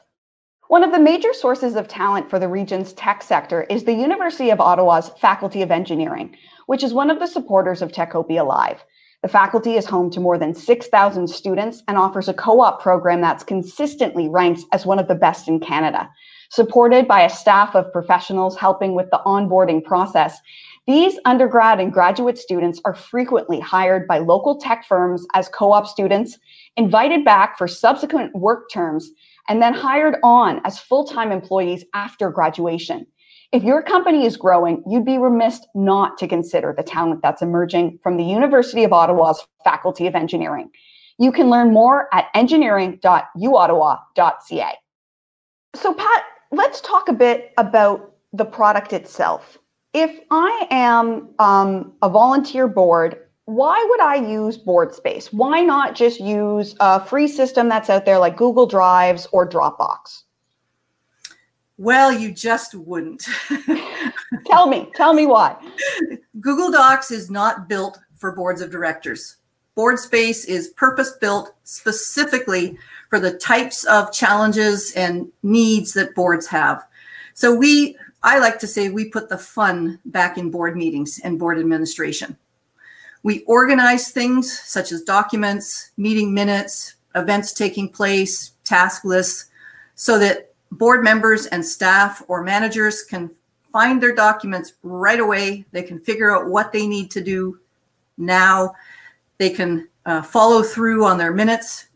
One 0.72 0.84
of 0.84 0.90
the 0.90 0.98
major 0.98 1.34
sources 1.34 1.76
of 1.76 1.86
talent 1.86 2.30
for 2.30 2.38
the 2.38 2.48
region's 2.48 2.94
tech 2.94 3.22
sector 3.22 3.64
is 3.68 3.84
the 3.84 3.92
University 3.92 4.48
of 4.48 4.58
Ottawa's 4.58 5.10
Faculty 5.20 5.60
of 5.60 5.70
Engineering, 5.70 6.34
which 6.64 6.82
is 6.82 6.94
one 6.94 7.10
of 7.10 7.18
the 7.18 7.26
supporters 7.26 7.82
of 7.82 7.92
Techopia 7.92 8.42
Live. 8.42 8.82
The 9.20 9.28
faculty 9.28 9.74
is 9.74 9.84
home 9.84 10.10
to 10.12 10.18
more 10.18 10.38
than 10.38 10.54
6,000 10.54 11.28
students 11.28 11.82
and 11.88 11.98
offers 11.98 12.26
a 12.26 12.32
co 12.32 12.62
op 12.62 12.80
program 12.80 13.20
that's 13.20 13.44
consistently 13.44 14.30
ranked 14.30 14.62
as 14.72 14.86
one 14.86 14.98
of 14.98 15.08
the 15.08 15.14
best 15.14 15.46
in 15.46 15.60
Canada. 15.60 16.08
supported 16.48 17.08
by 17.08 17.22
a 17.22 17.30
staff 17.30 17.74
of 17.74 17.92
professionals 17.92 18.58
helping 18.58 18.94
with 18.94 19.10
the 19.10 19.20
onboarding 19.24 19.82
process. 19.82 20.38
These 20.86 21.18
undergrad 21.24 21.80
and 21.80 21.92
graduate 21.92 22.36
students 22.36 22.80
are 22.84 22.94
frequently 22.94 23.58
hired 23.58 24.06
by 24.06 24.18
local 24.18 24.56
tech 24.58 24.86
firms 24.86 25.26
as 25.34 25.48
co 25.48 25.72
op 25.72 25.86
students, 25.86 26.38
invited 26.76 27.24
back 27.24 27.56
for 27.58 27.68
subsequent 27.68 28.34
work 28.34 28.70
terms, 28.70 29.10
and 29.49 29.61
then 29.61 29.75
hired 29.75 30.16
on 30.22 30.61
as 30.64 30.78
full 30.78 31.04
time 31.04 31.32
employees 31.32 31.84
after 31.94 32.30
graduation. 32.30 33.06
If 33.52 33.62
your 33.62 33.82
company 33.82 34.25
is 34.25 34.38
growing, 34.38 34.82
you'd 34.88 35.04
be 35.04 35.18
remiss 35.18 35.61
not 35.75 36.16
to 36.18 36.26
consider 36.26 36.72
the 36.75 36.82
talent 36.82 37.20
that's 37.22 37.42
emerging 37.42 37.99
from 38.02 38.16
the 38.16 38.25
University 38.25 38.82
of 38.82 38.94
Ottawa's 38.94 39.46
Faculty 39.62 40.06
of 40.06 40.14
Engineering. 40.14 40.70
You 41.18 41.32
can 41.32 41.50
learn 41.50 41.70
more 41.72 42.08
at 42.14 42.28
engineering.uottawa.ca. 42.34 44.78
So, 45.75 45.94
Pat, 45.94 46.25
let's 46.50 46.80
talk 46.80 47.08
a 47.08 47.12
bit 47.12 47.52
about 47.58 48.14
the 48.32 48.46
product 48.46 48.94
itself. 48.94 49.58
If 49.92 50.18
I 50.30 50.66
am 50.70 51.34
um, 51.38 51.92
a 52.00 52.08
volunteer 52.08 52.66
board, 52.66 53.18
why 53.52 53.85
would 53.88 54.00
I 54.00 54.16
use 54.16 54.56
BoardSpace? 54.56 55.32
Why 55.32 55.61
not 55.61 55.94
just 55.94 56.21
use 56.21 56.75
a 56.80 57.04
free 57.04 57.28
system 57.28 57.68
that's 57.68 57.90
out 57.90 58.04
there 58.04 58.18
like 58.18 58.37
Google 58.37 58.66
Drives 58.66 59.26
or 59.32 59.49
Dropbox? 59.49 60.23
Well, 61.76 62.12
you 62.12 62.32
just 62.32 62.75
wouldn't. 62.75 63.25
tell 64.47 64.66
me, 64.66 64.90
tell 64.94 65.14
me 65.14 65.26
why. 65.26 65.56
Google 66.40 66.71
Docs 66.71 67.11
is 67.11 67.30
not 67.30 67.68
built 67.68 67.99
for 68.16 68.32
boards 68.32 68.61
of 68.61 68.71
directors. 68.71 69.37
BoardSpace 69.76 70.47
is 70.47 70.68
purpose 70.68 71.12
built 71.21 71.54
specifically 71.64 72.78
for 73.11 73.18
the 73.18 73.37
types 73.38 73.85
of 73.85 74.12
challenges 74.12 74.92
and 74.94 75.30
needs 75.42 75.92
that 75.94 76.14
boards 76.14 76.47
have. 76.47 76.87
So 77.35 77.54
we, 77.54 77.97
I 78.23 78.38
like 78.38 78.59
to 78.61 78.66
say, 78.66 78.90
we 78.90 79.06
put 79.06 79.28
the 79.28 79.38
fun 79.38 79.99
back 80.04 80.38
in 80.38 80.50
board 80.50 80.76
meetings 80.76 81.21
and 81.25 81.38
board 81.38 81.59
administration. 81.59 82.37
We 83.22 83.44
organize 83.44 84.10
things 84.10 84.60
such 84.60 84.92
as 84.92 85.02
documents, 85.02 85.90
meeting 85.96 86.34
minutes, 86.34 86.96
events 87.14 87.52
taking 87.52 87.88
place, 87.88 88.52
task 88.64 89.04
lists, 89.04 89.50
so 89.94 90.18
that 90.18 90.52
board 90.72 91.04
members 91.04 91.46
and 91.46 91.64
staff 91.64 92.22
or 92.28 92.42
managers 92.42 93.02
can 93.04 93.30
find 93.72 94.02
their 94.02 94.14
documents 94.14 94.74
right 94.82 95.20
away. 95.20 95.64
They 95.72 95.82
can 95.82 96.00
figure 96.00 96.34
out 96.34 96.48
what 96.48 96.72
they 96.72 96.86
need 96.86 97.10
to 97.12 97.22
do 97.22 97.60
now. 98.18 98.74
They 99.38 99.50
can 99.50 99.88
uh, 100.04 100.22
follow 100.22 100.62
through 100.62 101.04
on 101.04 101.18
their 101.18 101.32
minutes. 101.32 101.86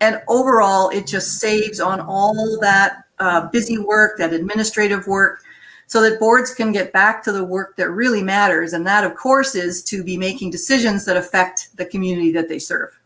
And 0.00 0.22
overall, 0.28 0.90
it 0.90 1.06
just 1.06 1.38
saves 1.38 1.80
on 1.80 2.00
all 2.00 2.58
that 2.60 3.04
uh, 3.18 3.48
busy 3.48 3.78
work, 3.78 4.16
that 4.18 4.32
administrative 4.32 5.06
work, 5.06 5.42
so 5.88 6.02
that 6.02 6.20
boards 6.20 6.54
can 6.54 6.70
get 6.70 6.92
back 6.92 7.22
to 7.24 7.32
the 7.32 7.42
work 7.42 7.76
that 7.76 7.90
really 7.90 8.22
matters. 8.22 8.74
And 8.74 8.86
that, 8.86 9.04
of 9.04 9.16
course, 9.16 9.54
is 9.54 9.82
to 9.84 10.04
be 10.04 10.16
making 10.16 10.50
decisions 10.50 11.06
that 11.06 11.16
affect 11.16 11.76
the 11.76 11.86
community 11.86 12.30
that 12.32 12.48
they 12.48 12.58
serve. 12.58 13.00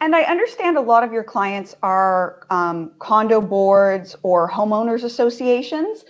And 0.00 0.14
I 0.14 0.22
understand 0.22 0.76
a 0.76 0.80
lot 0.80 1.02
of 1.02 1.12
your 1.12 1.24
clients 1.24 1.74
are 1.82 2.46
um, 2.50 2.92
condo 3.00 3.40
boards 3.40 4.14
or 4.22 4.48
homeowners 4.48 5.02
associations. 5.02 6.04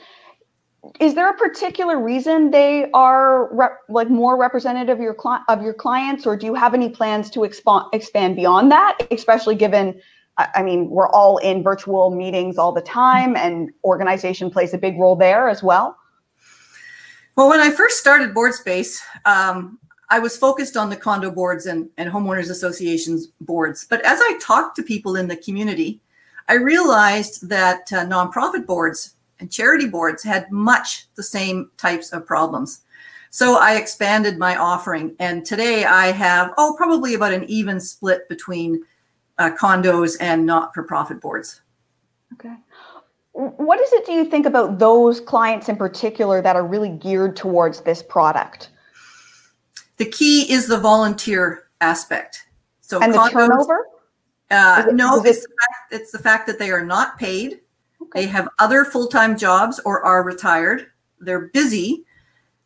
Is 1.01 1.15
there 1.15 1.31
a 1.31 1.35
particular 1.35 1.99
reason 1.99 2.51
they 2.51 2.91
are 2.93 3.53
rep- 3.55 3.79
like 3.89 4.11
more 4.11 4.37
representative 4.37 4.99
of 4.99 5.03
your 5.03 5.15
cli- 5.15 5.41
of 5.49 5.63
your 5.63 5.73
clients, 5.73 6.27
or 6.27 6.37
do 6.37 6.45
you 6.45 6.55
have 6.55 6.75
any 6.75 6.91
plans 6.91 7.31
to 7.31 7.45
expand 7.45 7.87
expand 7.95 8.37
beyond 8.37 8.71
that? 8.71 8.99
Especially 9.11 9.55
given, 9.55 9.99
I 10.39 10.63
mean, 10.63 10.89
we're 10.89 11.09
all 11.09 11.39
in 11.39 11.63
virtual 11.63 12.11
meetings 12.15 12.59
all 12.59 12.73
the 12.73 12.81
time, 12.81 13.37
and 13.37 13.71
organization 13.83 14.51
plays 14.51 14.73
a 14.73 14.79
big 14.79 14.99
role 14.99 15.17
there 15.17 15.49
as 15.49 15.63
well. 15.63 15.97
Well, 17.37 17.49
when 17.49 17.61
I 17.61 17.71
first 17.71 17.99
started 17.99 18.35
BoardSpace, 18.35 19.01
um, 19.25 19.79
I 20.11 20.19
was 20.21 20.37
focused 20.37 20.77
on 20.77 20.91
the 20.91 20.97
condo 20.97 21.31
boards 21.31 21.67
and, 21.67 21.89
and 21.99 22.11
homeowners 22.11 22.51
associations 22.51 23.29
boards. 23.41 23.87
But 23.89 24.05
as 24.05 24.21
I 24.23 24.39
talked 24.41 24.77
to 24.77 24.83
people 24.83 25.17
in 25.17 25.29
the 25.29 25.37
community, 25.37 26.01
I 26.49 26.55
realized 26.55 27.49
that 27.49 27.93
uh, 27.93 28.07
nonprofit 28.07 28.65
boards 28.65 29.15
and 29.39 29.53
charity 29.53 29.87
boards 29.87 30.23
had 30.23 30.51
much 30.51 31.07
the 31.15 31.23
same 31.23 31.71
types 31.77 32.13
of 32.13 32.27
problems. 32.27 32.81
So 33.31 33.59
I 33.59 33.75
expanded 33.75 34.39
my 34.39 34.57
offering. 34.57 35.15
And 35.19 35.45
today 35.45 35.85
I 35.85 36.07
have, 36.13 36.55
oh, 36.57 36.75
probably 36.79 37.15
about 37.15 37.35
an 37.35 37.45
even 37.45 37.79
split 37.79 38.29
between 38.29 38.83
uh, 39.39 39.51
condos 39.61 40.17
and 40.21 40.45
not 40.45 40.75
for 40.75 40.83
profit 40.83 41.21
boards. 41.21 41.63
Okay. 42.35 42.55
What 43.33 43.81
is 43.81 43.93
it 43.93 44.05
do 44.05 44.13
you 44.13 44.25
think 44.25 44.47
about 44.47 44.79
those 44.79 45.21
clients 45.21 45.69
in 45.69 45.77
particular 45.77 46.43
that 46.43 46.57
are 46.57 46.67
really 46.67 46.91
geared 46.91 47.37
towards 47.37 47.81
this 47.83 48.03
product? 48.03 48.71
The 49.97 50.07
key 50.07 50.51
is 50.53 50.67
the 50.67 50.79
volunteer 50.79 51.69
aspect. 51.81 52.47
So 52.81 53.01
and 53.01 53.15
condos, 53.15 53.25
the 53.25 53.31
turnover? 53.31 53.87
Uh, 54.51 54.87
it, 54.89 54.95
no, 54.95 55.23
it's, 55.23 55.39
it, 55.39 55.43
the 55.43 55.49
fact, 55.49 55.93
it's 55.93 56.13
the 56.13 56.19
fact 56.19 56.47
that 56.49 56.59
they 56.59 56.71
are 56.71 56.85
not 56.85 57.19
paid. 57.19 57.61
Okay. 58.03 58.23
They 58.23 58.27
have 58.27 58.49
other 58.59 58.85
full-time 58.85 59.37
jobs 59.37 59.81
or 59.85 60.05
are 60.05 60.23
retired. 60.23 60.87
They're 61.21 61.49
busy. 61.49 62.05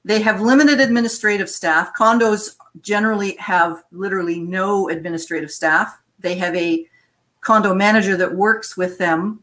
They 0.04 0.20
have 0.22 0.40
limited 0.40 0.80
administrative 0.80 1.48
staff. 1.48 1.92
Condos 1.94 2.56
generally 2.80 3.36
have 3.36 3.84
literally 3.92 4.40
no 4.40 4.88
administrative 4.88 5.50
staff. 5.50 6.01
They 6.22 6.36
have 6.36 6.54
a 6.54 6.86
condo 7.40 7.74
manager 7.74 8.16
that 8.16 8.34
works 8.34 8.76
with 8.76 8.98
them 8.98 9.42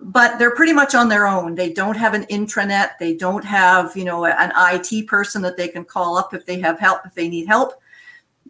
but 0.00 0.38
they're 0.38 0.54
pretty 0.54 0.72
much 0.72 0.94
on 0.94 1.08
their 1.08 1.26
own. 1.26 1.54
They 1.54 1.72
don't 1.72 1.96
have 1.96 2.14
an 2.14 2.24
intranet. 2.26 2.92
They 2.98 3.14
don't 3.14 3.44
have, 3.44 3.94
you 3.96 4.04
know, 4.04 4.24
an 4.24 4.52
IT 4.56 5.06
person 5.06 5.42
that 5.42 5.56
they 5.56 5.68
can 5.68 5.84
call 5.84 6.16
up 6.16 6.32
if 6.32 6.46
they 6.46 6.58
have 6.60 6.78
help, 6.78 7.02
if 7.04 7.14
they 7.14 7.28
need 7.28 7.46
help. 7.46 7.74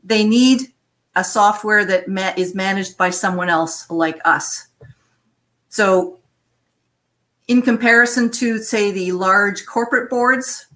They 0.05 0.25
need 0.25 0.73
a 1.17 1.25
software 1.25 1.85
that 1.85 2.07
ma- 2.07 2.33
is 2.37 2.55
managed 2.55 2.97
by 2.97 3.11
someone 3.11 3.49
else 3.49 3.91
like 3.91 4.21
us. 4.25 4.69
So, 5.69 6.19
in 7.49 7.63
comparison 7.63 8.31
to, 8.31 8.59
say, 8.59 8.93
the 8.93 9.11
large 9.11 9.67
corporate 9.67 10.09
boards, 10.09 10.67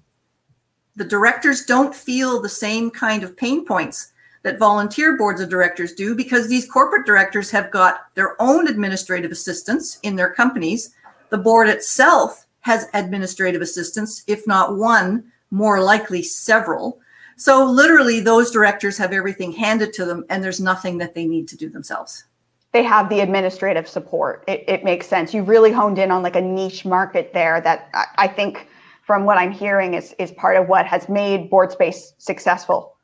the 0.97 1.05
directors 1.05 1.65
don't 1.65 1.95
feel 1.95 2.41
the 2.41 2.49
same 2.49 2.91
kind 2.91 3.23
of 3.23 3.37
pain 3.37 3.65
points 3.65 4.11
that 4.45 4.59
volunteer 4.59 5.17
boards 5.17 5.41
of 5.41 5.49
directors 5.49 5.91
do 5.91 6.13
because 6.13 6.47
these 6.47 6.69
corporate 6.69 7.03
directors 7.03 7.49
have 7.49 7.71
got 7.71 8.13
their 8.13 8.39
own 8.39 8.67
administrative 8.67 9.31
assistants 9.31 9.97
in 10.03 10.15
their 10.15 10.29
companies. 10.29 10.93
The 11.31 11.39
board 11.39 11.67
itself 11.67 12.45
has 12.61 12.87
administrative 12.93 13.63
assistants, 13.63 14.23
if 14.27 14.45
not 14.45 14.77
one, 14.77 15.23
more 15.49 15.81
likely 15.81 16.21
several. 16.21 16.99
So 17.37 17.65
literally, 17.65 18.19
those 18.19 18.51
directors 18.51 18.99
have 18.99 19.11
everything 19.11 19.51
handed 19.51 19.93
to 19.93 20.05
them, 20.05 20.23
and 20.29 20.43
there's 20.43 20.61
nothing 20.61 20.99
that 20.99 21.15
they 21.15 21.25
need 21.25 21.47
to 21.47 21.57
do 21.57 21.67
themselves. 21.67 22.25
They 22.71 22.83
have 22.83 23.09
the 23.09 23.21
administrative 23.21 23.87
support. 23.87 24.43
It, 24.47 24.63
it 24.67 24.83
makes 24.83 25.07
sense. 25.07 25.33
You 25.33 25.41
really 25.41 25.71
honed 25.71 25.97
in 25.97 26.11
on 26.11 26.21
like 26.21 26.35
a 26.35 26.41
niche 26.41 26.85
market 26.85 27.33
there 27.33 27.61
that 27.61 27.89
I, 27.95 28.05
I 28.17 28.27
think, 28.27 28.67
from 29.01 29.25
what 29.25 29.39
I'm 29.39 29.51
hearing, 29.51 29.95
is 29.95 30.13
is 30.19 30.31
part 30.33 30.55
of 30.55 30.67
what 30.67 30.85
has 30.85 31.09
made 31.09 31.49
BoardSpace 31.49 32.11
successful 32.19 32.94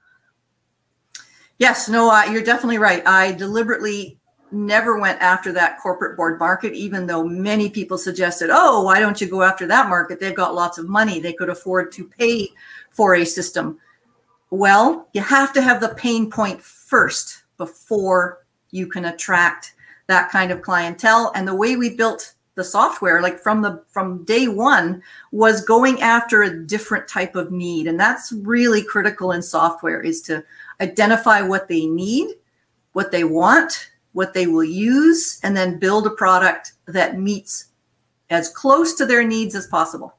Yes, 1.61 1.87
no, 1.87 2.09
uh, 2.09 2.23
you're 2.23 2.41
definitely 2.41 2.79
right. 2.79 3.05
I 3.05 3.33
deliberately 3.33 4.19
never 4.51 4.99
went 4.99 5.21
after 5.21 5.51
that 5.51 5.77
corporate 5.79 6.17
board 6.17 6.39
market, 6.39 6.73
even 6.73 7.05
though 7.05 7.23
many 7.23 7.69
people 7.69 7.99
suggested, 7.99 8.49
oh, 8.51 8.81
why 8.81 8.99
don't 8.99 9.21
you 9.21 9.29
go 9.29 9.43
after 9.43 9.67
that 9.67 9.87
market? 9.87 10.19
They've 10.19 10.35
got 10.35 10.55
lots 10.55 10.79
of 10.79 10.89
money. 10.89 11.19
They 11.19 11.33
could 11.33 11.49
afford 11.49 11.91
to 11.91 12.07
pay 12.07 12.49
for 12.89 13.13
a 13.13 13.23
system. 13.23 13.77
Well, 14.49 15.07
you 15.13 15.21
have 15.21 15.53
to 15.53 15.61
have 15.61 15.81
the 15.81 15.89
pain 15.89 16.31
point 16.31 16.59
first 16.63 17.43
before 17.57 18.39
you 18.71 18.87
can 18.87 19.05
attract 19.05 19.75
that 20.07 20.31
kind 20.31 20.51
of 20.51 20.63
clientele. 20.63 21.31
And 21.35 21.47
the 21.47 21.53
way 21.53 21.75
we 21.75 21.95
built 21.95 22.33
the 22.55 22.63
software 22.63 23.21
like 23.21 23.39
from 23.39 23.61
the 23.61 23.81
from 23.87 24.23
day 24.25 24.47
one 24.47 25.01
was 25.31 25.63
going 25.63 26.01
after 26.01 26.43
a 26.43 26.63
different 26.65 27.07
type 27.07 27.35
of 27.35 27.49
need 27.51 27.87
and 27.87 27.97
that's 27.97 28.33
really 28.33 28.83
critical 28.83 29.31
in 29.31 29.41
software 29.41 30.01
is 30.01 30.21
to 30.21 30.43
identify 30.81 31.41
what 31.41 31.67
they 31.67 31.85
need, 31.85 32.29
what 32.93 33.11
they 33.11 33.23
want, 33.23 33.91
what 34.13 34.33
they 34.33 34.47
will 34.47 34.63
use, 34.63 35.39
and 35.43 35.55
then 35.55 35.79
build 35.79 36.05
a 36.05 36.09
product 36.09 36.73
that 36.87 37.17
meets 37.17 37.65
as 38.29 38.49
close 38.49 38.93
to 38.95 39.05
their 39.05 39.23
needs 39.23 39.55
as 39.55 39.67
possible. 39.67 40.15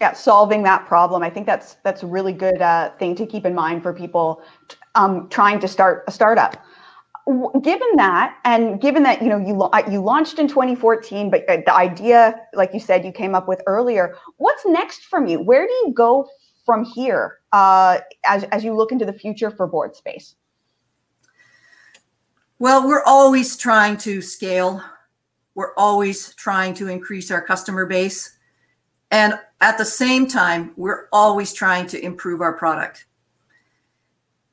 Yeah, 0.00 0.12
solving 0.12 0.62
that 0.64 0.86
problem. 0.86 1.22
I 1.22 1.30
think 1.30 1.46
that's 1.46 1.76
that's 1.82 2.02
a 2.02 2.06
really 2.06 2.32
good 2.32 2.60
uh, 2.60 2.90
thing 2.98 3.14
to 3.16 3.26
keep 3.26 3.46
in 3.46 3.54
mind 3.54 3.82
for 3.82 3.92
people 3.92 4.42
um, 4.94 5.28
trying 5.28 5.58
to 5.60 5.68
start 5.68 6.04
a 6.06 6.12
startup. 6.12 6.62
Given 7.62 7.88
that, 7.96 8.36
and 8.44 8.80
given 8.80 9.02
that 9.02 9.22
you 9.22 9.28
know 9.28 9.38
you 9.38 9.68
you 9.90 10.00
launched 10.00 10.38
in 10.38 10.48
2014, 10.48 11.30
but 11.30 11.48
uh, 11.48 11.58
the 11.64 11.74
idea, 11.74 12.40
like 12.52 12.72
you 12.74 12.80
said, 12.80 13.04
you 13.04 13.12
came 13.12 13.34
up 13.34 13.48
with 13.48 13.62
earlier. 13.66 14.16
What's 14.36 14.64
next 14.66 15.06
from 15.06 15.26
you? 15.26 15.40
Where 15.40 15.66
do 15.66 15.72
you 15.72 15.92
go 15.94 16.28
from 16.64 16.84
here 16.84 17.38
uh, 17.56 18.00
as, 18.26 18.44
as 18.44 18.62
you 18.62 18.74
look 18.74 18.92
into 18.92 19.06
the 19.06 19.12
future 19.14 19.50
for 19.50 19.66
BoardSpace? 19.66 20.34
Well, 22.58 22.86
we're 22.86 23.02
always 23.04 23.56
trying 23.56 23.96
to 23.98 24.20
scale. 24.20 24.82
we're 25.54 25.72
always 25.78 26.34
trying 26.34 26.74
to 26.74 26.88
increase 26.88 27.30
our 27.30 27.40
customer 27.40 27.86
base. 27.86 28.36
And 29.10 29.38
at 29.62 29.78
the 29.78 29.86
same 29.86 30.26
time, 30.26 30.72
we're 30.76 31.08
always 31.12 31.54
trying 31.54 31.86
to 31.88 32.04
improve 32.04 32.42
our 32.42 32.52
product. 32.52 33.06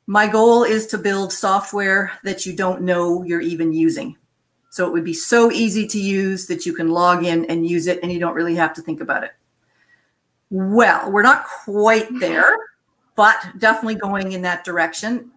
My 0.08 0.28
goal 0.28 0.64
is 0.64 0.88
to 0.88 0.98
build 0.98 1.34
software 1.34 2.14
that 2.24 2.46
you 2.46 2.56
don't 2.56 2.84
know 2.84 3.24
you're 3.24 3.42
even 3.42 3.74
using. 3.74 4.16
So 4.70 4.88
it 4.88 4.94
would 4.94 5.04
be 5.04 5.14
so 5.14 5.52
easy 5.52 5.86
to 5.88 6.00
use 6.00 6.48
that 6.48 6.66
you 6.66 6.74
can 6.74 6.88
log 6.88 7.26
in 7.26 7.44
and 7.46 7.68
use 7.68 7.88
it 7.88 8.00
and 8.02 8.14
you 8.14 8.20
don't 8.20 8.34
really 8.34 8.56
have 8.56 8.74
to 8.76 8.82
think 8.82 9.02
about 9.02 9.26
it. 9.26 9.32
Well, 10.50 11.12
we're 11.12 11.24
not 11.24 11.46
quite 11.66 12.08
there, 12.20 12.56
but 13.16 13.36
definitely 13.58 13.96
going 13.96 14.32
in 14.32 14.42
that 14.42 14.64
direction. 14.64 15.32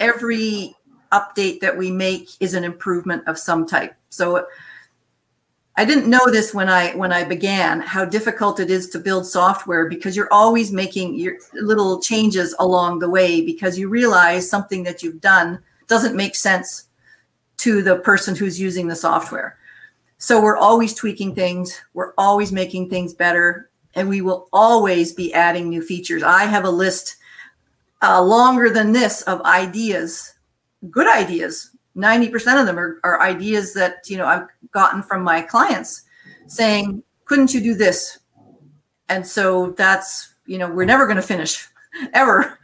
Every 0.00 0.74
update 1.12 1.60
that 1.60 1.76
we 1.76 1.90
make 1.90 2.30
is 2.40 2.54
an 2.54 2.64
improvement 2.64 3.26
of 3.28 3.38
some 3.38 3.66
type. 3.66 3.94
So 4.08 4.46
I 5.76 5.84
didn't 5.86 6.10
know 6.10 6.30
this 6.30 6.52
when 6.52 6.68
I 6.68 6.92
when 6.92 7.12
I 7.12 7.24
began 7.24 7.80
how 7.80 8.04
difficult 8.04 8.60
it 8.60 8.70
is 8.70 8.90
to 8.90 8.98
build 8.98 9.26
software 9.26 9.88
because 9.88 10.16
you're 10.16 10.32
always 10.32 10.70
making 10.70 11.14
your 11.14 11.36
little 11.54 12.00
changes 12.00 12.54
along 12.58 12.98
the 12.98 13.08
way 13.08 13.40
because 13.44 13.78
you 13.78 13.88
realize 13.88 14.48
something 14.48 14.82
that 14.82 15.02
you've 15.02 15.20
done 15.20 15.60
doesn't 15.88 16.16
make 16.16 16.34
sense 16.34 16.88
to 17.58 17.82
the 17.82 17.96
person 17.96 18.34
who's 18.34 18.60
using 18.60 18.86
the 18.86 18.96
software. 18.96 19.56
So 20.18 20.42
we're 20.42 20.58
always 20.58 20.94
tweaking 20.94 21.34
things, 21.34 21.80
we're 21.94 22.12
always 22.18 22.52
making 22.52 22.90
things 22.90 23.14
better, 23.14 23.70
and 23.94 24.08
we 24.08 24.20
will 24.20 24.48
always 24.52 25.12
be 25.12 25.32
adding 25.32 25.68
new 25.68 25.82
features. 25.82 26.22
I 26.22 26.44
have 26.44 26.64
a 26.64 26.70
list 26.70 27.16
uh, 28.02 28.22
longer 28.22 28.68
than 28.68 28.92
this 28.92 29.22
of 29.22 29.40
ideas, 29.42 30.34
good 30.90 31.06
ideas. 31.06 31.70
90% 31.96 32.60
of 32.60 32.66
them 32.66 32.78
are, 32.78 32.98
are 33.04 33.20
ideas 33.20 33.74
that 33.74 34.08
you 34.08 34.16
know 34.16 34.24
i've 34.24 34.46
gotten 34.70 35.02
from 35.02 35.22
my 35.22 35.42
clients 35.42 36.04
saying 36.46 37.02
couldn't 37.26 37.54
you 37.54 37.60
do 37.60 37.74
this? 37.74 38.18
And 39.08 39.26
so 39.26 39.70
that's 39.72 40.34
you 40.46 40.58
know 40.58 40.70
we're 40.70 40.84
never 40.84 41.06
going 41.06 41.16
to 41.16 41.22
finish 41.22 41.68
ever. 42.12 42.58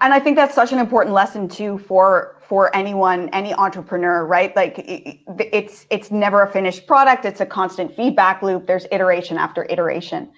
And 0.00 0.12
i 0.12 0.20
think 0.20 0.36
that's 0.36 0.54
such 0.54 0.72
an 0.72 0.78
important 0.78 1.14
lesson 1.14 1.48
too 1.48 1.78
for 1.78 2.36
for 2.40 2.74
anyone 2.74 3.28
any 3.30 3.52
entrepreneur 3.54 4.24
right? 4.26 4.54
Like 4.54 4.74
it's 4.86 5.86
it's 5.90 6.10
never 6.10 6.42
a 6.42 6.50
finished 6.50 6.86
product. 6.86 7.24
It's 7.24 7.40
a 7.40 7.46
constant 7.46 7.94
feedback 7.94 8.42
loop. 8.42 8.66
There's 8.66 8.86
iteration 8.92 9.38
after 9.38 9.66
iteration 9.68 10.30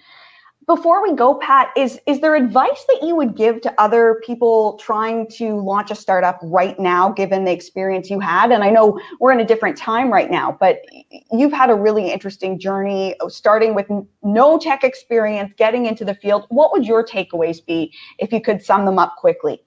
before 0.67 1.01
we 1.01 1.13
go 1.13 1.35
pat 1.35 1.71
is 1.77 1.99
is 2.05 2.19
there 2.19 2.35
advice 2.35 2.85
that 2.89 2.99
you 3.01 3.15
would 3.15 3.35
give 3.35 3.61
to 3.61 3.73
other 3.81 4.21
people 4.25 4.77
trying 4.77 5.25
to 5.27 5.55
launch 5.61 5.89
a 5.89 5.95
startup 5.95 6.37
right 6.43 6.77
now 6.77 7.09
given 7.09 7.45
the 7.45 7.51
experience 7.51 8.09
you 8.09 8.19
had? 8.19 8.51
And 8.51 8.63
i 8.63 8.69
know 8.69 8.99
we're 9.19 9.31
in 9.31 9.39
a 9.39 9.45
different 9.45 9.77
time 9.77 10.11
right 10.11 10.29
now 10.29 10.55
but 10.59 10.81
you've 11.31 11.53
had 11.53 11.69
a 11.69 11.75
really 11.75 12.11
interesting 12.11 12.59
journey 12.59 13.15
starting 13.29 13.73
with 13.73 13.87
no 14.21 14.59
tech 14.59 14.83
experience 14.83 15.53
getting 15.57 15.85
into 15.85 16.05
the 16.05 16.13
field. 16.15 16.45
What 16.49 16.71
would 16.73 16.85
your 16.85 17.03
takeaways 17.03 17.65
be 17.65 17.93
if 18.19 18.31
you 18.31 18.41
could 18.41 18.61
sum 18.61 18.85
them 18.85 18.99
up 18.99 19.15
quickly? 19.15 19.63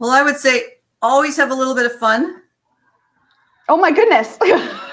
Well 0.00 0.10
i 0.10 0.22
would 0.22 0.36
say 0.36 0.78
always 1.00 1.36
have 1.36 1.50
a 1.50 1.54
little 1.54 1.74
bit 1.74 1.86
of 1.86 1.92
fun. 1.98 2.42
Oh 3.68 3.76
my 3.76 3.92
goodness. 3.92 4.36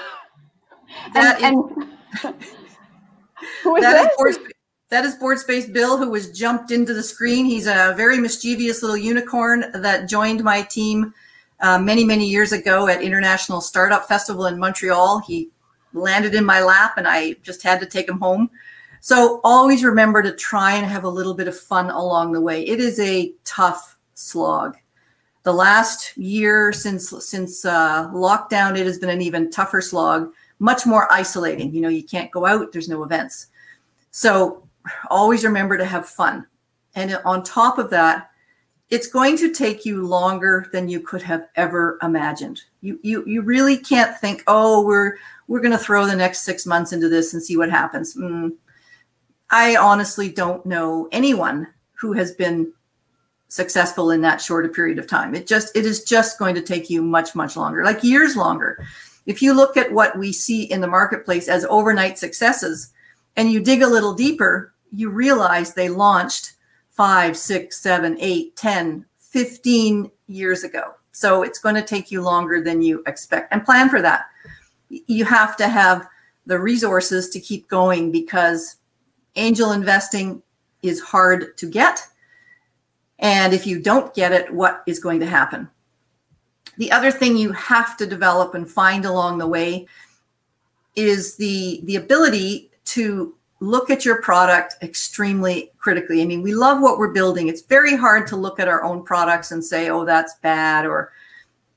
And, 1.14 1.44
and 1.44 1.54
who 3.62 3.76
is 3.76 3.82
that 3.82 4.10
this? 4.18 4.36
Is 4.36 4.48
that 4.90 5.04
is 5.04 5.14
Board 5.16 5.38
Space 5.38 5.66
Bill, 5.66 5.98
who 5.98 6.10
was 6.10 6.30
jumped 6.30 6.70
into 6.70 6.94
the 6.94 7.02
screen. 7.02 7.44
He's 7.44 7.66
a 7.66 7.94
very 7.96 8.18
mischievous 8.18 8.82
little 8.82 8.96
unicorn 8.96 9.66
that 9.74 10.08
joined 10.08 10.42
my 10.42 10.62
team 10.62 11.12
uh, 11.60 11.78
many, 11.78 12.04
many 12.04 12.26
years 12.26 12.52
ago 12.52 12.88
at 12.88 13.02
International 13.02 13.60
Startup 13.60 14.06
Festival 14.06 14.46
in 14.46 14.58
Montreal. 14.58 15.20
He 15.20 15.50
landed 15.92 16.34
in 16.34 16.44
my 16.44 16.62
lap 16.62 16.94
and 16.96 17.06
I 17.06 17.34
just 17.42 17.62
had 17.62 17.80
to 17.80 17.86
take 17.86 18.08
him 18.08 18.18
home. 18.18 18.50
So 19.00 19.40
always 19.44 19.84
remember 19.84 20.22
to 20.22 20.32
try 20.32 20.72
and 20.72 20.86
have 20.86 21.04
a 21.04 21.08
little 21.08 21.34
bit 21.34 21.48
of 21.48 21.58
fun 21.58 21.90
along 21.90 22.32
the 22.32 22.40
way. 22.40 22.66
It 22.66 22.80
is 22.80 22.98
a 22.98 23.32
tough 23.44 23.98
slog. 24.14 24.76
The 25.42 25.52
last 25.52 26.16
year 26.16 26.72
since 26.72 27.10
since 27.24 27.64
uh, 27.64 28.08
lockdown, 28.08 28.76
it 28.76 28.86
has 28.86 28.98
been 28.98 29.08
an 29.08 29.22
even 29.22 29.50
tougher 29.50 29.80
slog, 29.80 30.32
much 30.58 30.84
more 30.84 31.10
isolating. 31.12 31.72
You 31.72 31.80
know, 31.80 31.88
you 31.88 32.02
can't 32.02 32.30
go 32.30 32.44
out, 32.44 32.72
there's 32.72 32.88
no 32.88 33.02
events. 33.02 33.46
So 34.10 34.67
always 35.10 35.44
remember 35.44 35.78
to 35.78 35.84
have 35.84 36.08
fun. 36.08 36.46
And 36.94 37.18
on 37.24 37.42
top 37.42 37.78
of 37.78 37.90
that, 37.90 38.30
it's 38.90 39.06
going 39.06 39.36
to 39.36 39.52
take 39.52 39.84
you 39.84 40.06
longer 40.06 40.68
than 40.72 40.88
you 40.88 41.00
could 41.00 41.22
have 41.22 41.46
ever 41.56 41.98
imagined. 42.02 42.62
You 42.80 42.98
you 43.02 43.24
you 43.26 43.42
really 43.42 43.76
can't 43.76 44.16
think, 44.18 44.42
oh, 44.46 44.84
we're 44.84 45.16
we're 45.46 45.60
going 45.60 45.72
to 45.72 45.78
throw 45.78 46.06
the 46.06 46.16
next 46.16 46.40
six 46.40 46.64
months 46.66 46.92
into 46.92 47.08
this 47.08 47.34
and 47.34 47.42
see 47.42 47.56
what 47.56 47.70
happens. 47.70 48.16
Mm. 48.16 48.52
I 49.50 49.76
honestly 49.76 50.30
don't 50.30 50.64
know 50.64 51.08
anyone 51.12 51.68
who 51.94 52.12
has 52.12 52.32
been 52.32 52.72
successful 53.48 54.10
in 54.10 54.20
that 54.20 54.40
short 54.40 54.66
a 54.66 54.68
period 54.68 54.98
of 54.98 55.06
time. 55.06 55.34
It 55.34 55.46
just 55.46 55.74
it 55.76 55.84
is 55.84 56.04
just 56.04 56.38
going 56.38 56.54
to 56.54 56.62
take 56.62 56.88
you 56.88 57.02
much 57.02 57.34
much 57.34 57.56
longer, 57.56 57.84
like 57.84 58.02
years 58.04 58.36
longer. 58.36 58.84
If 59.26 59.42
you 59.42 59.52
look 59.52 59.76
at 59.76 59.92
what 59.92 60.18
we 60.18 60.32
see 60.32 60.62
in 60.64 60.80
the 60.80 60.86
marketplace 60.86 61.48
as 61.48 61.66
overnight 61.66 62.18
successes, 62.18 62.92
and 63.36 63.52
you 63.52 63.60
dig 63.60 63.82
a 63.82 63.86
little 63.86 64.14
deeper, 64.14 64.72
you 64.92 65.10
realize 65.10 65.74
they 65.74 65.88
launched 65.88 66.54
five, 66.90 67.36
six, 67.36 67.78
seven, 67.78 68.16
eight, 68.20 68.56
10, 68.56 69.04
15 69.18 70.10
years 70.26 70.64
ago. 70.64 70.94
So 71.12 71.42
it's 71.42 71.58
going 71.58 71.74
to 71.74 71.82
take 71.82 72.10
you 72.10 72.22
longer 72.22 72.62
than 72.62 72.82
you 72.82 73.02
expect 73.06 73.52
and 73.52 73.64
plan 73.64 73.88
for 73.88 74.00
that. 74.02 74.26
You 74.88 75.24
have 75.24 75.56
to 75.56 75.68
have 75.68 76.08
the 76.46 76.58
resources 76.58 77.28
to 77.30 77.40
keep 77.40 77.68
going 77.68 78.10
because 78.10 78.76
angel 79.36 79.72
investing 79.72 80.42
is 80.82 81.00
hard 81.00 81.56
to 81.58 81.70
get. 81.70 82.06
And 83.18 83.52
if 83.52 83.66
you 83.66 83.80
don't 83.80 84.14
get 84.14 84.32
it, 84.32 84.52
what 84.52 84.82
is 84.86 85.00
going 85.00 85.20
to 85.20 85.26
happen? 85.26 85.68
The 86.78 86.92
other 86.92 87.10
thing 87.10 87.36
you 87.36 87.52
have 87.52 87.96
to 87.96 88.06
develop 88.06 88.54
and 88.54 88.70
find 88.70 89.04
along 89.04 89.38
the 89.38 89.46
way 89.46 89.86
is 90.94 91.36
the, 91.36 91.80
the 91.84 91.96
ability 91.96 92.70
to 92.86 93.34
look 93.60 93.90
at 93.90 94.04
your 94.04 94.22
product 94.22 94.76
extremely 94.82 95.72
critically. 95.78 96.22
I 96.22 96.24
mean, 96.24 96.42
we 96.42 96.54
love 96.54 96.80
what 96.80 96.98
we're 96.98 97.12
building. 97.12 97.48
It's 97.48 97.62
very 97.62 97.96
hard 97.96 98.26
to 98.28 98.36
look 98.36 98.60
at 98.60 98.68
our 98.68 98.84
own 98.84 99.02
products 99.02 99.50
and 99.50 99.64
say, 99.64 99.90
oh, 99.90 100.04
that's 100.04 100.34
bad, 100.36 100.86
or, 100.86 101.12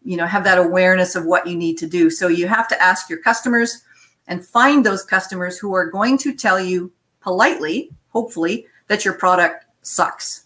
you 0.03 0.15
know, 0.15 0.27
have 0.27 0.43
that 0.43 0.59
awareness 0.59 1.15
of 1.15 1.25
what 1.25 1.47
you 1.47 1.55
need 1.55 1.77
to 1.79 1.87
do. 1.87 2.09
So 2.09 2.27
you 2.27 2.47
have 2.47 2.67
to 2.67 2.81
ask 2.81 3.09
your 3.09 3.19
customers 3.19 3.83
and 4.27 4.45
find 4.45 4.85
those 4.85 5.03
customers 5.03 5.57
who 5.57 5.73
are 5.73 5.89
going 5.89 6.17
to 6.19 6.35
tell 6.35 6.59
you 6.59 6.91
politely, 7.19 7.89
hopefully, 8.09 8.67
that 8.87 9.03
your 9.03 9.15
product 9.15 9.65
sucks. 9.81 10.45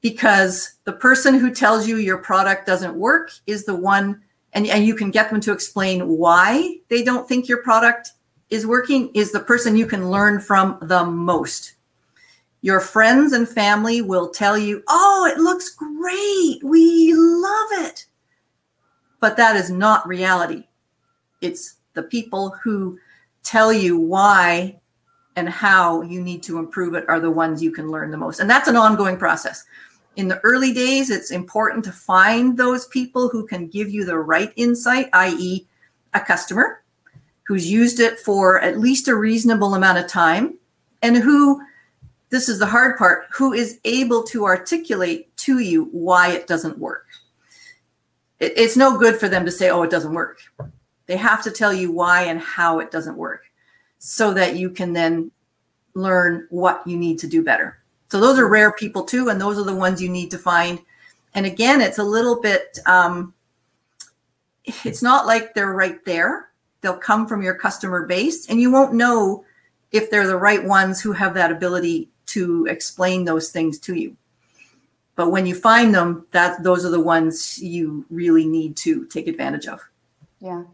Because 0.00 0.74
the 0.84 0.92
person 0.92 1.38
who 1.38 1.52
tells 1.52 1.86
you 1.86 1.96
your 1.96 2.18
product 2.18 2.66
doesn't 2.66 2.94
work 2.94 3.30
is 3.46 3.64
the 3.64 3.74
one, 3.74 4.22
and, 4.52 4.66
and 4.66 4.84
you 4.84 4.94
can 4.94 5.10
get 5.10 5.30
them 5.30 5.40
to 5.40 5.52
explain 5.52 6.08
why 6.08 6.76
they 6.88 7.02
don't 7.02 7.28
think 7.28 7.48
your 7.48 7.62
product 7.62 8.12
is 8.52 8.66
working 8.66 9.10
is 9.14 9.32
the 9.32 9.40
person 9.40 9.78
you 9.78 9.86
can 9.86 10.10
learn 10.10 10.38
from 10.38 10.76
the 10.82 11.02
most. 11.02 11.72
Your 12.60 12.80
friends 12.80 13.32
and 13.32 13.48
family 13.48 14.02
will 14.02 14.28
tell 14.28 14.58
you, 14.58 14.82
oh, 14.88 15.26
it 15.32 15.40
looks 15.40 15.70
great. 15.70 16.62
We 16.62 17.14
love 17.14 17.86
it. 17.86 18.04
But 19.20 19.38
that 19.38 19.56
is 19.56 19.70
not 19.70 20.06
reality. 20.06 20.64
It's 21.40 21.76
the 21.94 22.02
people 22.02 22.54
who 22.62 22.98
tell 23.42 23.72
you 23.72 23.96
why 23.96 24.78
and 25.34 25.48
how 25.48 26.02
you 26.02 26.20
need 26.20 26.42
to 26.42 26.58
improve 26.58 26.94
it 26.94 27.08
are 27.08 27.20
the 27.20 27.30
ones 27.30 27.62
you 27.62 27.72
can 27.72 27.90
learn 27.90 28.10
the 28.10 28.18
most. 28.18 28.38
And 28.38 28.50
that's 28.50 28.68
an 28.68 28.76
ongoing 28.76 29.16
process. 29.16 29.64
In 30.16 30.28
the 30.28 30.40
early 30.40 30.74
days, 30.74 31.08
it's 31.08 31.30
important 31.30 31.86
to 31.86 31.92
find 31.92 32.58
those 32.58 32.84
people 32.88 33.30
who 33.30 33.46
can 33.46 33.68
give 33.68 33.88
you 33.88 34.04
the 34.04 34.18
right 34.18 34.52
insight, 34.56 35.08
i.e., 35.14 35.66
a 36.12 36.20
customer 36.20 36.81
who's 37.44 37.70
used 37.70 38.00
it 38.00 38.18
for 38.18 38.60
at 38.60 38.78
least 38.78 39.08
a 39.08 39.14
reasonable 39.14 39.74
amount 39.74 39.98
of 39.98 40.06
time 40.06 40.58
and 41.02 41.16
who 41.16 41.60
this 42.30 42.48
is 42.48 42.58
the 42.58 42.66
hard 42.66 42.96
part 42.96 43.26
who 43.30 43.52
is 43.52 43.78
able 43.84 44.22
to 44.22 44.44
articulate 44.44 45.36
to 45.36 45.58
you 45.58 45.84
why 45.92 46.30
it 46.30 46.46
doesn't 46.46 46.78
work. 46.78 47.06
It, 48.40 48.54
it's 48.56 48.76
no 48.76 48.96
good 48.96 49.16
for 49.16 49.28
them 49.28 49.44
to 49.44 49.50
say 49.50 49.70
oh 49.70 49.82
it 49.82 49.90
doesn't 49.90 50.14
work. 50.14 50.40
They 51.06 51.16
have 51.16 51.42
to 51.42 51.50
tell 51.50 51.74
you 51.74 51.92
why 51.92 52.22
and 52.22 52.40
how 52.40 52.78
it 52.78 52.90
doesn't 52.90 53.16
work 53.16 53.44
so 53.98 54.32
that 54.34 54.56
you 54.56 54.70
can 54.70 54.92
then 54.92 55.30
learn 55.94 56.46
what 56.50 56.86
you 56.86 56.96
need 56.96 57.18
to 57.18 57.26
do 57.26 57.44
better. 57.44 57.78
So 58.08 58.20
those 58.20 58.38
are 58.38 58.48
rare 58.48 58.72
people 58.72 59.04
too 59.04 59.28
and 59.28 59.40
those 59.40 59.58
are 59.58 59.64
the 59.64 59.74
ones 59.74 60.00
you 60.00 60.08
need 60.08 60.30
to 60.30 60.38
find. 60.38 60.80
And 61.34 61.44
again 61.44 61.80
it's 61.80 61.98
a 61.98 62.04
little 62.04 62.40
bit 62.40 62.78
um, 62.86 63.34
it's 64.84 65.02
not 65.02 65.26
like 65.26 65.54
they're 65.54 65.72
right 65.72 66.02
there 66.04 66.51
they'll 66.82 66.96
come 66.96 67.26
from 67.26 67.42
your 67.42 67.54
customer 67.54 68.06
base 68.06 68.48
and 68.48 68.60
you 68.60 68.70
won't 68.70 68.92
know 68.92 69.44
if 69.90 70.10
they're 70.10 70.26
the 70.26 70.36
right 70.36 70.64
ones 70.64 71.00
who 71.00 71.12
have 71.12 71.34
that 71.34 71.50
ability 71.50 72.10
to 72.26 72.66
explain 72.66 73.24
those 73.24 73.50
things 73.50 73.78
to 73.78 73.94
you 73.94 74.16
but 75.16 75.30
when 75.30 75.46
you 75.46 75.54
find 75.54 75.94
them 75.94 76.26
that 76.32 76.62
those 76.62 76.84
are 76.84 76.90
the 76.90 77.00
ones 77.00 77.58
you 77.62 78.04
really 78.10 78.46
need 78.46 78.76
to 78.76 79.06
take 79.06 79.26
advantage 79.26 79.66
of 79.66 79.80
yeah 80.40 80.64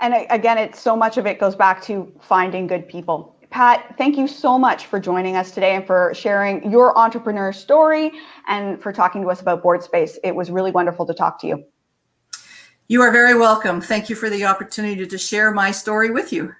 And 0.00 0.26
again, 0.30 0.58
it's 0.58 0.80
so 0.80 0.96
much 0.96 1.16
of 1.18 1.26
it 1.26 1.38
goes 1.40 1.56
back 1.56 1.82
to 1.82 2.12
finding 2.20 2.66
good 2.66 2.88
people. 2.88 3.36
Pat, 3.50 3.94
thank 3.96 4.16
you 4.16 4.28
so 4.28 4.58
much 4.58 4.86
for 4.86 5.00
joining 5.00 5.36
us 5.36 5.50
today 5.50 5.74
and 5.74 5.86
for 5.86 6.12
sharing 6.14 6.70
your 6.70 6.96
entrepreneur 6.96 7.52
story 7.52 8.12
and 8.46 8.80
for 8.80 8.92
talking 8.92 9.22
to 9.22 9.28
us 9.30 9.40
about 9.40 9.62
board 9.62 9.82
space. 9.82 10.18
It 10.22 10.34
was 10.34 10.50
really 10.50 10.70
wonderful 10.70 11.06
to 11.06 11.14
talk 11.14 11.40
to 11.40 11.46
you. 11.46 11.64
You 12.90 13.02
are 13.02 13.12
very 13.12 13.34
welcome. 13.34 13.82
Thank 13.82 14.08
you 14.08 14.16
for 14.16 14.30
the 14.30 14.46
opportunity 14.46 15.06
to 15.06 15.18
share 15.18 15.52
my 15.52 15.70
story 15.70 16.10
with 16.10 16.32
you. 16.32 16.54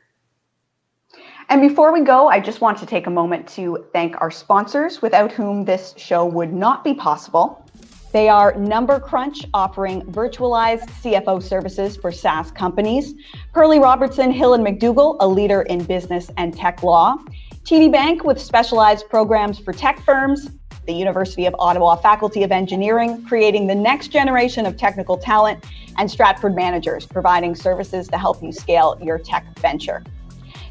And 1.49 1.63
before 1.63 1.91
we 1.91 2.03
go, 2.03 2.29
I 2.29 2.39
just 2.39 2.61
want 2.61 2.77
to 2.81 2.85
take 2.85 3.07
a 3.07 3.11
moment 3.11 3.49
to 3.55 3.87
thank 3.95 4.15
our 4.21 4.31
sponsors, 4.31 5.01
without 5.01 5.33
whom 5.33 5.65
this 5.65 5.95
show 5.97 6.27
would 6.27 6.53
not 6.53 6.85
be 6.85 6.93
possible. 6.93 7.67
They 8.13 8.29
are 8.29 8.55
Number 8.59 9.01
Crunch, 9.01 9.47
offering 9.55 10.03
virtualized 10.03 10.91
CFO 11.01 11.43
services 11.43 11.97
for 11.97 12.13
SaaS 12.13 12.51
companies, 12.51 13.15
Perley 13.55 13.79
Robertson, 13.79 14.31
Hill 14.31 14.53
and 14.53 14.63
McDougall, 14.63 15.17
a 15.21 15.27
leader 15.27 15.63
in 15.63 15.83
business 15.83 16.31
and 16.37 16.55
tech 16.55 16.83
law, 16.83 17.17
TD 17.63 17.91
Bank 17.91 18.25
with 18.25 18.39
specialized 18.39 19.09
programs 19.09 19.59
for 19.59 19.73
tech 19.73 20.05
firms, 20.05 20.51
the 20.89 20.95
University 20.95 21.45
of 21.45 21.55
Ottawa 21.59 21.95
Faculty 21.97 22.43
of 22.43 22.51
Engineering, 22.51 23.23
creating 23.25 23.67
the 23.67 23.75
next 23.75 24.09
generation 24.09 24.65
of 24.65 24.77
technical 24.79 25.19
talent, 25.19 25.63
and 25.99 26.11
Stratford 26.11 26.57
Managers, 26.57 27.05
providing 27.05 27.55
services 27.55 28.09
to 28.09 28.17
help 28.17 28.43
you 28.43 28.51
scale 28.51 28.99
your 29.03 29.19
tech 29.19 29.47
venture. 29.59 30.03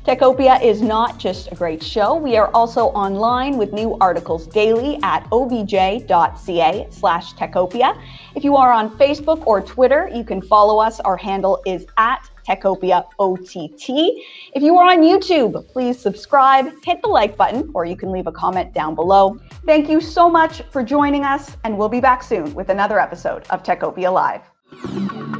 Techopia 0.08 0.64
is 0.64 0.82
not 0.82 1.18
just 1.18 1.52
a 1.52 1.56
great 1.56 1.84
show. 1.84 2.16
We 2.16 2.38
are 2.38 2.50
also 2.54 2.86
online 2.92 3.58
with 3.58 3.74
new 3.74 3.98
articles 4.00 4.48
daily 4.48 4.98
at 5.04 5.28
obj.ca 5.34 6.88
slash 6.92 7.34
Techopia. 7.34 8.02
If 8.34 8.46
you 8.46 8.56
are 8.56 8.72
on 8.72 8.98
Facebook 8.98 9.46
or 9.46 9.60
Twitter, 9.60 10.10
you 10.16 10.24
can 10.24 10.42
follow 10.42 10.80
us. 10.80 11.02
Our 11.02 11.18
handle 11.18 11.62
is 11.66 11.86
at 11.98 12.30
Techopia 12.48 13.04
OTT. 13.20 13.90
If 14.56 14.64
you 14.64 14.78
are 14.78 14.90
on 14.94 15.00
YouTube, 15.00 15.68
please 15.68 16.00
subscribe, 16.00 16.72
hit 16.86 17.02
the 17.02 17.10
like 17.10 17.36
button, 17.36 17.70
or 17.74 17.84
you 17.84 17.98
can 17.98 18.10
leave 18.10 18.28
a 18.28 18.32
comment 18.32 18.74
down 18.74 18.96
below. 18.96 19.38
Thank 19.66 19.90
you 19.90 20.00
so 20.00 20.30
much 20.30 20.62
for 20.72 20.84
joining 20.84 21.26
us, 21.26 21.58
and 21.66 21.78
we'll 21.78 21.90
be 21.90 22.00
back 22.00 22.24
soon 22.24 22.54
with 22.54 22.70
another 22.70 22.98
episode 22.98 23.46
of 23.50 23.62
Techopia 23.62 24.14
Live. 24.14 25.37